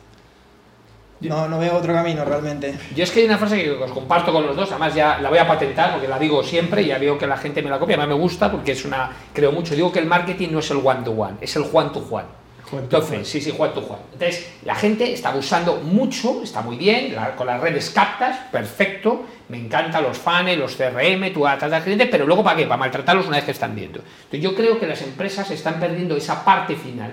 no, 1.21 1.49
no 1.49 1.59
veo 1.59 1.77
otro 1.77 1.95
camino 1.95 2.25
realmente. 2.25 2.77
Yo 2.95 3.05
es 3.05 3.11
que 3.11 3.21
hay 3.21 3.27
una 3.27 3.39
frase 3.39 3.63
que 3.63 3.71
os 3.71 3.91
comparto 3.93 4.33
con 4.33 4.47
los 4.47 4.55
dos, 4.55 4.71
además 4.71 4.95
ya 4.95 5.19
la 5.21 5.31
voy 5.31 5.39
a 5.39 5.47
patentar 5.49 5.93
porque 5.93 6.07
la 6.09 6.19
digo 6.19 6.43
siempre 6.43 6.83
y 6.83 6.87
ya 6.89 6.99
veo 6.99 7.17
que 7.17 7.27
la 7.27 7.37
gente 7.39 7.63
me 7.63 7.71
la 7.71 7.79
copia, 7.79 7.97
además 7.97 8.17
me 8.17 8.21
gusta 8.21 8.51
porque 8.51 8.73
es 8.73 8.85
una, 8.85 9.11
creo 9.33 9.51
mucho, 9.53 9.75
digo 9.75 9.91
que 9.91 10.01
el 10.01 10.07
marketing 10.07 10.49
no 10.51 10.59
es 10.59 10.71
el 10.71 10.79
one 10.85 11.03
to 11.03 11.13
one, 11.13 11.37
es 11.41 11.57
el 11.57 11.65
one 11.73 11.91
to 11.91 12.01
one. 12.11 12.27
Juan 12.71 12.89
to 12.89 12.97
Entonces, 12.97 13.29
sí, 13.29 13.41
sí, 13.41 13.55
one 13.57 13.73
to 13.73 13.81
one. 13.81 13.99
Entonces, 14.13 14.53
la 14.65 14.75
gente 14.75 15.13
está 15.13 15.31
abusando 15.31 15.77
mucho, 15.77 16.43
está 16.43 16.63
muy 16.63 16.77
bien, 16.77 17.15
con 17.37 17.47
las 17.47 17.61
redes 17.61 17.91
captas, 17.91 18.39
perfecto, 18.51 19.25
me 19.49 19.59
encantan 19.59 20.03
los 20.03 20.17
funnels, 20.17 20.59
los 20.59 20.77
CRM, 20.77 21.33
tú 21.33 21.43
tratas 21.43 21.73
al 21.73 21.83
cliente, 21.83 22.07
pero 22.07 22.27
luego 22.27 22.43
¿para 22.43 22.57
qué? 22.57 22.65
Para 22.65 22.79
maltratarlos 22.79 23.27
una 23.27 23.37
vez 23.37 23.45
que 23.45 23.51
están 23.51 23.75
viendo. 23.75 24.01
Entonces, 24.01 24.41
yo 24.41 24.55
creo 24.55 24.81
que 24.81 24.87
las 24.87 25.03
empresas 25.03 25.51
están 25.51 25.79
perdiendo 25.79 26.17
esa 26.17 26.45
parte 26.45 26.75
final. 26.77 27.13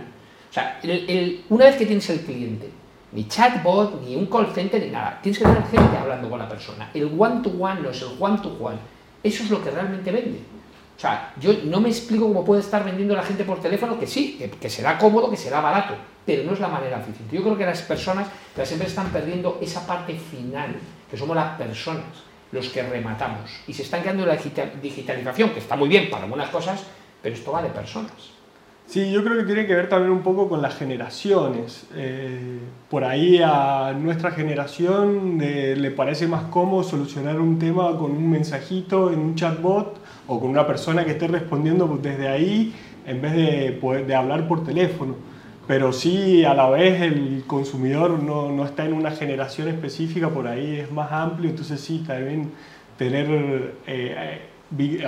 O 0.49 0.53
sea, 0.53 0.79
una 1.49 1.65
vez 1.65 1.75
que 1.75 1.85
tienes 1.85 2.09
el 2.09 2.21
cliente, 2.21 2.69
ni 3.13 3.27
chatbot, 3.27 4.01
ni 4.01 4.15
un 4.15 4.25
call 4.27 4.53
center, 4.53 4.81
ni 4.81 4.89
nada, 4.89 5.19
tienes 5.21 5.39
que 5.39 5.45
tener 5.45 5.63
gente 5.63 5.97
hablando 5.97 6.29
con 6.29 6.39
la 6.39 6.47
persona. 6.47 6.89
El 6.93 7.13
one 7.17 7.41
to 7.41 7.49
one 7.49 7.81
no 7.81 7.89
es 7.89 8.01
el 8.01 8.09
one 8.19 8.37
to 8.39 8.57
one. 8.59 8.77
Eso 9.23 9.43
es 9.43 9.49
lo 9.49 9.63
que 9.63 9.69
realmente 9.71 10.11
vende. 10.11 10.39
O 11.01 11.03
sea, 11.03 11.33
yo 11.39 11.51
no 11.65 11.81
me 11.81 11.89
explico 11.89 12.27
cómo 12.27 12.45
puede 12.45 12.61
estar 12.61 12.85
vendiendo 12.85 13.15
la 13.15 13.23
gente 13.23 13.43
por 13.43 13.59
teléfono, 13.59 13.99
que 13.99 14.05
sí, 14.05 14.39
que, 14.61 14.69
será 14.69 14.99
cómodo, 14.99 15.31
que 15.31 15.35
será 15.35 15.59
barato, 15.59 15.95
pero 16.27 16.43
no 16.43 16.53
es 16.53 16.59
la 16.59 16.67
manera 16.67 16.99
eficiente. 16.99 17.35
Yo 17.35 17.41
creo 17.41 17.57
que 17.57 17.65
las 17.65 17.81
personas, 17.81 18.27
las 18.55 18.71
empresas 18.71 18.95
están 18.99 19.11
perdiendo 19.11 19.57
esa 19.63 19.87
parte 19.87 20.13
final, 20.13 20.75
que 21.09 21.17
somos 21.17 21.35
las 21.35 21.57
personas, 21.57 22.05
los 22.51 22.69
que 22.69 22.83
rematamos. 22.83 23.49
Y 23.65 23.73
se 23.73 23.81
están 23.81 24.03
quedando 24.03 24.21
en 24.21 24.29
la 24.29 24.35
digita- 24.35 24.79
digitalización, 24.79 25.49
que 25.49 25.59
está 25.59 25.75
muy 25.75 25.89
bien 25.89 26.07
para 26.11 26.25
algunas 26.25 26.49
cosas, 26.49 26.83
pero 27.23 27.33
esto 27.33 27.51
va 27.51 27.63
de 27.63 27.69
personas. 27.69 28.11
Sí, 28.85 29.11
yo 29.11 29.23
creo 29.23 29.37
que 29.37 29.45
tiene 29.45 29.65
que 29.65 29.73
ver 29.73 29.89
también 29.89 30.11
un 30.11 30.21
poco 30.21 30.47
con 30.49 30.61
las 30.61 30.75
generaciones. 30.75 31.87
Eh, 31.95 32.59
por 32.91 33.05
ahí 33.05 33.41
a 33.43 33.95
nuestra 33.97 34.29
generación 34.29 35.39
eh, 35.41 35.75
le 35.75 35.89
parece 35.89 36.27
más 36.27 36.43
cómodo 36.43 36.83
solucionar 36.83 37.39
un 37.39 37.57
tema 37.57 37.97
con 37.97 38.11
un 38.11 38.29
mensajito 38.29 39.11
en 39.11 39.17
un 39.17 39.33
chatbot 39.33 40.00
o 40.31 40.39
con 40.39 40.49
una 40.49 40.65
persona 40.65 41.03
que 41.03 41.11
esté 41.11 41.27
respondiendo 41.27 41.99
desde 42.01 42.29
ahí 42.29 42.73
en 43.05 43.21
vez 43.21 43.33
de, 43.33 44.03
de 44.07 44.15
hablar 44.15 44.47
por 44.47 44.63
teléfono. 44.63 45.15
Pero 45.67 45.91
sí, 45.91 46.45
a 46.45 46.53
la 46.53 46.69
vez 46.69 47.01
el 47.01 47.43
consumidor 47.45 48.11
no, 48.23 48.49
no 48.49 48.65
está 48.65 48.85
en 48.85 48.93
una 48.93 49.11
generación 49.11 49.67
específica, 49.67 50.29
por 50.29 50.47
ahí 50.47 50.79
es 50.79 50.91
más 50.91 51.11
amplio, 51.11 51.49
entonces 51.49 51.81
sí, 51.81 52.03
también 52.07 52.49
tener 52.97 53.73
eh, 53.87 54.41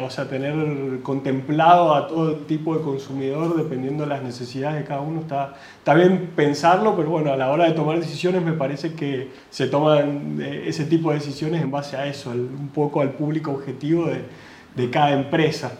o 0.01 0.09
sea, 0.09 0.27
tener 0.27 1.01
contemplado 1.03 1.95
a 1.95 2.07
todo 2.07 2.35
tipo 2.35 2.75
de 2.75 2.83
consumidor 2.83 3.55
dependiendo 3.55 4.03
de 4.03 4.09
las 4.09 4.21
necesidades 4.21 4.79
de 4.79 4.83
cada 4.83 4.99
uno 4.99 5.21
está, 5.21 5.53
está 5.77 5.93
bien 5.93 6.31
pensarlo, 6.35 6.97
pero 6.97 7.11
bueno, 7.11 7.31
a 7.31 7.37
la 7.37 7.49
hora 7.49 7.65
de 7.65 7.71
tomar 7.71 7.97
decisiones 7.97 8.43
me 8.43 8.51
parece 8.51 8.93
que 8.93 9.29
se 9.49 9.67
toman 9.67 10.37
eh, 10.41 10.65
ese 10.67 10.83
tipo 10.83 11.11
de 11.11 11.19
decisiones 11.19 11.61
en 11.61 11.71
base 11.71 11.95
a 11.95 12.07
eso, 12.07 12.31
un 12.31 12.71
poco 12.73 12.99
al 12.99 13.11
público 13.11 13.51
objetivo 13.51 14.07
de, 14.07 14.23
de 14.75 14.89
cada 14.89 15.11
empresa. 15.11 15.71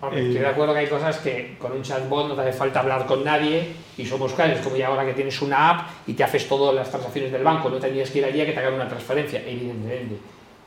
Hombre, 0.00 0.20
Eh, 0.20 0.26
estoy 0.28 0.40
de 0.42 0.46
acuerdo 0.46 0.72
que 0.74 0.80
hay 0.80 0.86
cosas 0.86 1.18
que 1.18 1.56
con 1.58 1.72
un 1.72 1.82
chatbot 1.82 2.28
no 2.28 2.34
te 2.34 2.42
hace 2.42 2.52
falta 2.52 2.80
hablar 2.80 3.04
con 3.06 3.24
nadie 3.24 3.72
y 3.96 4.06
somos 4.06 4.32
claros, 4.32 4.60
como 4.60 4.76
ya 4.76 4.86
ahora 4.86 5.04
que 5.04 5.12
tienes 5.12 5.42
una 5.42 5.70
app 5.70 5.88
y 6.06 6.14
te 6.14 6.22
haces 6.22 6.48
todas 6.48 6.74
las 6.74 6.88
transacciones 6.88 7.32
del 7.32 7.42
banco, 7.42 7.68
no 7.68 7.78
tendrías 7.78 8.10
que 8.10 8.18
ir 8.18 8.24
allí 8.24 8.40
a 8.40 8.46
que 8.46 8.52
te 8.52 8.60
hagan 8.60 8.74
una 8.74 8.88
transferencia, 8.88 9.40
evidentemente. 9.44 10.18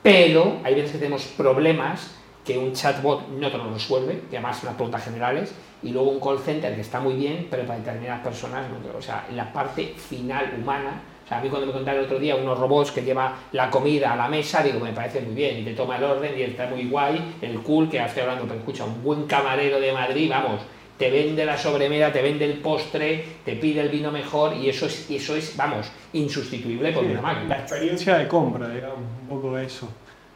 Pero 0.03 0.57
hay 0.63 0.75
veces 0.75 0.91
que 0.91 0.97
tenemos 0.97 1.23
problemas 1.37 2.15
que 2.43 2.57
un 2.57 2.73
chatbot 2.73 3.29
no 3.29 3.51
te 3.51 3.57
lo 3.57 3.71
resuelve, 3.71 4.23
que 4.29 4.37
además 4.37 4.57
son 4.57 4.65
las 4.67 4.75
preguntas 4.75 5.03
generales, 5.03 5.53
y 5.83 5.91
luego 5.91 6.09
un 6.09 6.19
call 6.19 6.39
center 6.39 6.75
que 6.75 6.81
está 6.81 6.99
muy 6.99 7.13
bien, 7.13 7.47
pero 7.49 7.65
para 7.65 7.79
determinadas 7.79 8.21
personas, 8.21 8.65
no 8.69 8.97
o 8.97 9.01
sea, 9.01 9.27
en 9.29 9.37
la 9.37 9.53
parte 9.53 9.93
final 9.95 10.55
humana, 10.59 11.01
o 11.25 11.27
sea, 11.27 11.39
a 11.39 11.41
mí 11.41 11.49
cuando 11.49 11.67
me 11.67 11.73
contaron 11.73 11.99
el 11.99 12.05
otro 12.05 12.19
día 12.19 12.35
unos 12.35 12.57
robots 12.59 12.91
que 12.91 13.01
lleva 13.03 13.35
la 13.53 13.69
comida 13.69 14.13
a 14.13 14.15
la 14.15 14.27
mesa, 14.27 14.61
digo, 14.63 14.79
me 14.79 14.91
parece 14.91 15.21
muy 15.21 15.33
bien, 15.35 15.59
y 15.59 15.63
te 15.63 15.73
toma 15.73 15.97
el 15.97 16.03
orden 16.03 16.37
y 16.37 16.41
está 16.41 16.67
muy 16.67 16.87
guay, 16.89 17.35
el 17.41 17.59
cool, 17.61 17.89
que 17.89 17.97
estoy 18.03 18.23
hablando, 18.23 18.43
pero 18.45 18.59
escucha, 18.59 18.83
un 18.85 19.01
buen 19.03 19.23
camarero 19.27 19.79
de 19.79 19.93
Madrid, 19.93 20.29
vamos, 20.29 20.61
te 20.97 21.09
vende 21.09 21.45
la 21.45 21.57
sobremesa, 21.57 22.11
te 22.11 22.21
vende 22.21 22.45
el 22.45 22.59
postre, 22.59 23.23
te 23.45 23.53
pide 23.55 23.81
el 23.81 23.89
vino 23.89 24.11
mejor, 24.11 24.53
y 24.55 24.69
eso 24.69 24.85
es, 24.85 25.09
eso 25.09 25.35
es 25.35 25.55
vamos, 25.57 25.91
insustituible 26.13 26.91
por 26.91 27.03
Sí, 27.03 27.09
una 27.11 27.21
La 27.21 27.21
máquina. 27.21 27.55
experiencia 27.57 28.17
de 28.17 28.27
compra, 28.27 28.67
digamos, 28.69 28.99
un 29.23 29.27
poco 29.27 29.57
eso. 29.57 29.89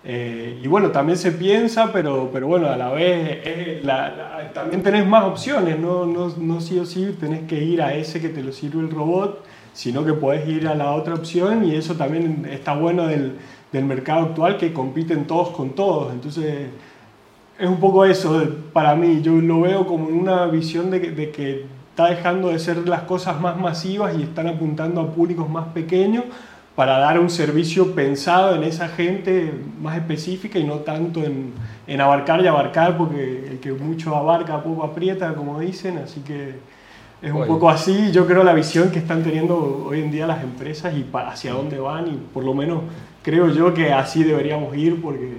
Eh, 0.07 0.59
y 0.63 0.67
bueno, 0.67 0.91
también 0.91 1.17
se 1.17 1.31
piensa, 1.31 1.91
pero, 1.91 2.29
pero 2.31 2.45
bueno, 2.47 2.67
a 2.69 2.77
la 2.77 2.89
vez 2.91 3.83
la- 3.83 4.09
la- 4.09 4.51
también 4.53 4.83
tenés 4.83 5.05
más 5.05 5.23
opciones, 5.23 5.79
no, 5.79 6.05
no, 6.05 6.31
no 6.37 6.61
sí 6.61 6.77
o 6.77 6.85
sí 6.85 7.15
tenés 7.19 7.47
que 7.47 7.55
ir 7.63 7.81
a 7.81 7.93
ese 7.95 8.21
que 8.21 8.29
te 8.29 8.43
lo 8.43 8.51
sirve 8.51 8.81
el 8.81 8.91
robot, 8.91 9.43
sino 9.75 10.05
que 10.05 10.13
podés 10.13 10.47
ir 10.47 10.69
a 10.69 10.73
la 10.73 10.93
otra 10.93 11.13
opción 11.13 11.65
y 11.65 11.75
eso 11.75 11.95
también 11.95 12.47
está 12.49 12.73
bueno 12.73 13.07
del, 13.07 13.33
del 13.73 13.83
mercado 13.83 14.27
actual 14.27 14.57
que 14.57 14.71
compiten 14.71 15.27
todos 15.27 15.49
con 15.49 15.71
todos. 15.71 16.13
Entonces 16.13 16.67
es 17.59 17.69
un 17.69 17.79
poco 17.81 18.05
eso 18.05 18.41
para 18.71 18.95
mí, 18.95 19.21
yo 19.21 19.33
lo 19.33 19.61
veo 19.61 19.85
como 19.85 20.07
una 20.07 20.45
visión 20.45 20.89
de 20.91 21.01
que, 21.01 21.11
de 21.11 21.29
que 21.29 21.65
está 21.89 22.07
dejando 22.07 22.49
de 22.49 22.59
ser 22.59 22.87
las 22.87 23.01
cosas 23.01 23.39
más 23.41 23.57
masivas 23.57 24.17
y 24.17 24.23
están 24.23 24.47
apuntando 24.47 25.01
a 25.01 25.11
públicos 25.11 25.49
más 25.49 25.67
pequeños 25.67 26.23
para 26.73 26.97
dar 26.97 27.19
un 27.19 27.29
servicio 27.29 27.93
pensado 27.95 28.55
en 28.55 28.63
esa 28.63 28.87
gente 28.87 29.53
más 29.81 29.97
específica 29.97 30.57
y 30.57 30.63
no 30.63 30.79
tanto 30.79 31.21
en, 31.21 31.51
en 31.85 32.01
abarcar 32.01 32.41
y 32.41 32.47
abarcar, 32.47 32.97
porque 32.97 33.47
el 33.51 33.59
que 33.59 33.73
mucho 33.73 34.15
abarca 34.15 34.63
poco 34.63 34.83
aprieta, 34.83 35.33
como 35.35 35.59
dicen, 35.59 35.97
así 35.97 36.21
que 36.21 36.55
es 37.21 37.31
un 37.31 37.41
Oye. 37.41 37.47
poco 37.47 37.69
así, 37.69 38.11
yo 38.11 38.27
creo 38.27 38.43
la 38.43 38.53
visión 38.53 38.91
que 38.91 38.99
están 38.99 39.23
teniendo 39.23 39.85
hoy 39.87 40.01
en 40.01 40.11
día 40.11 40.27
las 40.27 40.43
empresas 40.43 40.93
y 40.95 41.05
hacia 41.13 41.53
dónde 41.53 41.79
van 41.79 42.07
y 42.07 42.17
por 42.33 42.43
lo 42.43 42.53
menos 42.53 42.83
creo 43.23 43.49
yo 43.49 43.73
que 43.73 43.91
así 43.91 44.23
deberíamos 44.23 44.75
ir 44.75 45.01
porque 45.01 45.37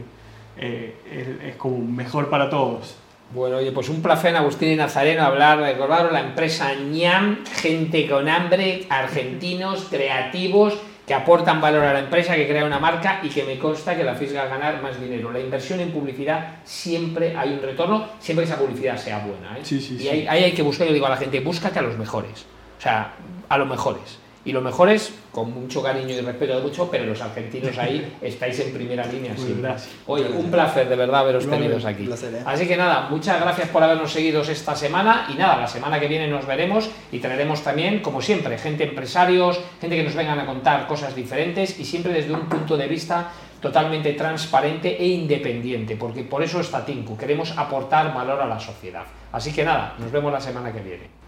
eh, 0.58 0.94
es, 1.10 1.50
es 1.50 1.56
como 1.56 1.78
mejor 1.78 2.28
para 2.30 2.50
todos. 2.50 2.96
Bueno, 3.34 3.56
oye, 3.56 3.72
pues 3.72 3.88
un 3.88 4.02
placer, 4.02 4.36
Agustín 4.36 4.70
y 4.70 4.76
Nazareno, 4.76 5.22
hablar, 5.22 5.58
recordaros 5.58 6.12
la 6.12 6.20
empresa 6.20 6.74
ñam, 6.74 7.44
gente 7.60 8.08
con 8.08 8.28
hambre, 8.28 8.86
argentinos, 8.88 9.88
creativos, 9.90 10.74
que 11.06 11.14
aportan 11.14 11.60
valor 11.60 11.84
a 11.84 11.92
la 11.92 12.00
empresa, 12.00 12.34
que 12.34 12.48
crea 12.48 12.64
una 12.64 12.80
marca 12.80 13.20
y 13.22 13.28
que 13.28 13.44
me 13.44 13.58
consta 13.58 13.96
que 13.96 14.02
la 14.02 14.12
hacéis 14.12 14.32
ganar 14.32 14.82
más 14.82 15.00
dinero. 15.00 15.30
La 15.30 15.38
inversión 15.38 15.78
en 15.78 15.92
publicidad 15.92 16.56
siempre 16.64 17.36
hay 17.36 17.52
un 17.52 17.62
retorno, 17.62 18.08
siempre 18.18 18.44
que 18.44 18.52
esa 18.52 18.60
publicidad 18.60 18.96
sea 18.96 19.20
buena. 19.20 19.56
¿eh? 19.56 19.60
Sí, 19.62 19.80
sí, 19.80 19.94
y 19.94 19.98
sí. 20.00 20.08
ahí, 20.08 20.26
ahí 20.26 20.44
hay 20.44 20.52
que 20.52 20.62
buscar, 20.62 20.86
yo 20.88 20.92
digo 20.92 21.06
a 21.06 21.10
la 21.10 21.16
gente, 21.16 21.38
búscate 21.40 21.78
a 21.78 21.82
los 21.82 21.96
mejores. 21.96 22.46
O 22.78 22.82
sea, 22.82 23.12
a 23.48 23.58
los 23.58 23.68
mejores. 23.68 24.18
Y 24.46 24.52
los 24.52 24.62
mejores, 24.62 25.12
con 25.32 25.52
mucho 25.52 25.82
cariño 25.82 26.14
y 26.14 26.20
respeto 26.20 26.56
de 26.56 26.62
mucho, 26.62 26.88
pero 26.88 27.04
los 27.04 27.20
argentinos 27.20 27.76
ahí 27.76 28.16
estáis 28.22 28.59
en 28.61 28.72
primera 28.72 29.04
línea 29.04 29.37
siempre. 29.37 29.74
Oye, 30.06 30.28
un 30.28 30.50
placer 30.50 30.88
de 30.88 30.96
verdad 30.96 31.20
haberos 31.20 31.50
tenidos 31.50 31.85
aquí. 31.85 32.04
¿eh? 32.04 32.42
Así 32.46 32.66
que 32.66 32.76
nada, 32.76 33.09
muchas 33.11 33.40
gracias 33.40 33.68
por 33.68 33.82
habernos 33.82 34.12
seguido 34.12 34.42
esta 34.42 34.76
semana 34.76 35.26
y 35.32 35.35
nada, 35.35 35.56
la 35.56 35.66
semana 35.66 35.98
que 35.98 36.06
viene 36.06 36.28
nos 36.28 36.46
veremos 36.46 36.88
y 37.11 37.18
traeremos 37.18 37.62
también, 37.62 38.00
como 38.00 38.22
siempre, 38.22 38.56
gente 38.56 38.85
empresarios, 38.85 39.61
gente 39.80 39.96
que 39.96 40.04
nos 40.04 40.14
vengan 40.14 40.38
a 40.38 40.46
contar 40.46 40.87
cosas 40.87 41.14
diferentes 41.14 41.78
y 41.80 41.85
siempre 41.85 42.12
desde 42.12 42.32
un 42.32 42.48
punto 42.48 42.76
de 42.76 42.87
vista 42.87 43.32
totalmente 43.61 44.12
transparente 44.12 44.96
e 44.96 45.09
independiente, 45.09 45.96
porque 45.96 46.22
por 46.22 46.42
eso 46.42 46.61
está 46.61 46.85
Tinku, 46.85 47.16
queremos 47.16 47.56
aportar 47.59 48.14
valor 48.14 48.40
a 48.40 48.46
la 48.46 48.61
sociedad. 48.61 49.04
Así 49.32 49.52
que 49.52 49.64
nada, 49.64 49.94
nos 49.98 50.12
vemos 50.12 50.32
la 50.32 50.40
semana 50.40 50.72
que 50.72 50.80
viene. 50.80 51.25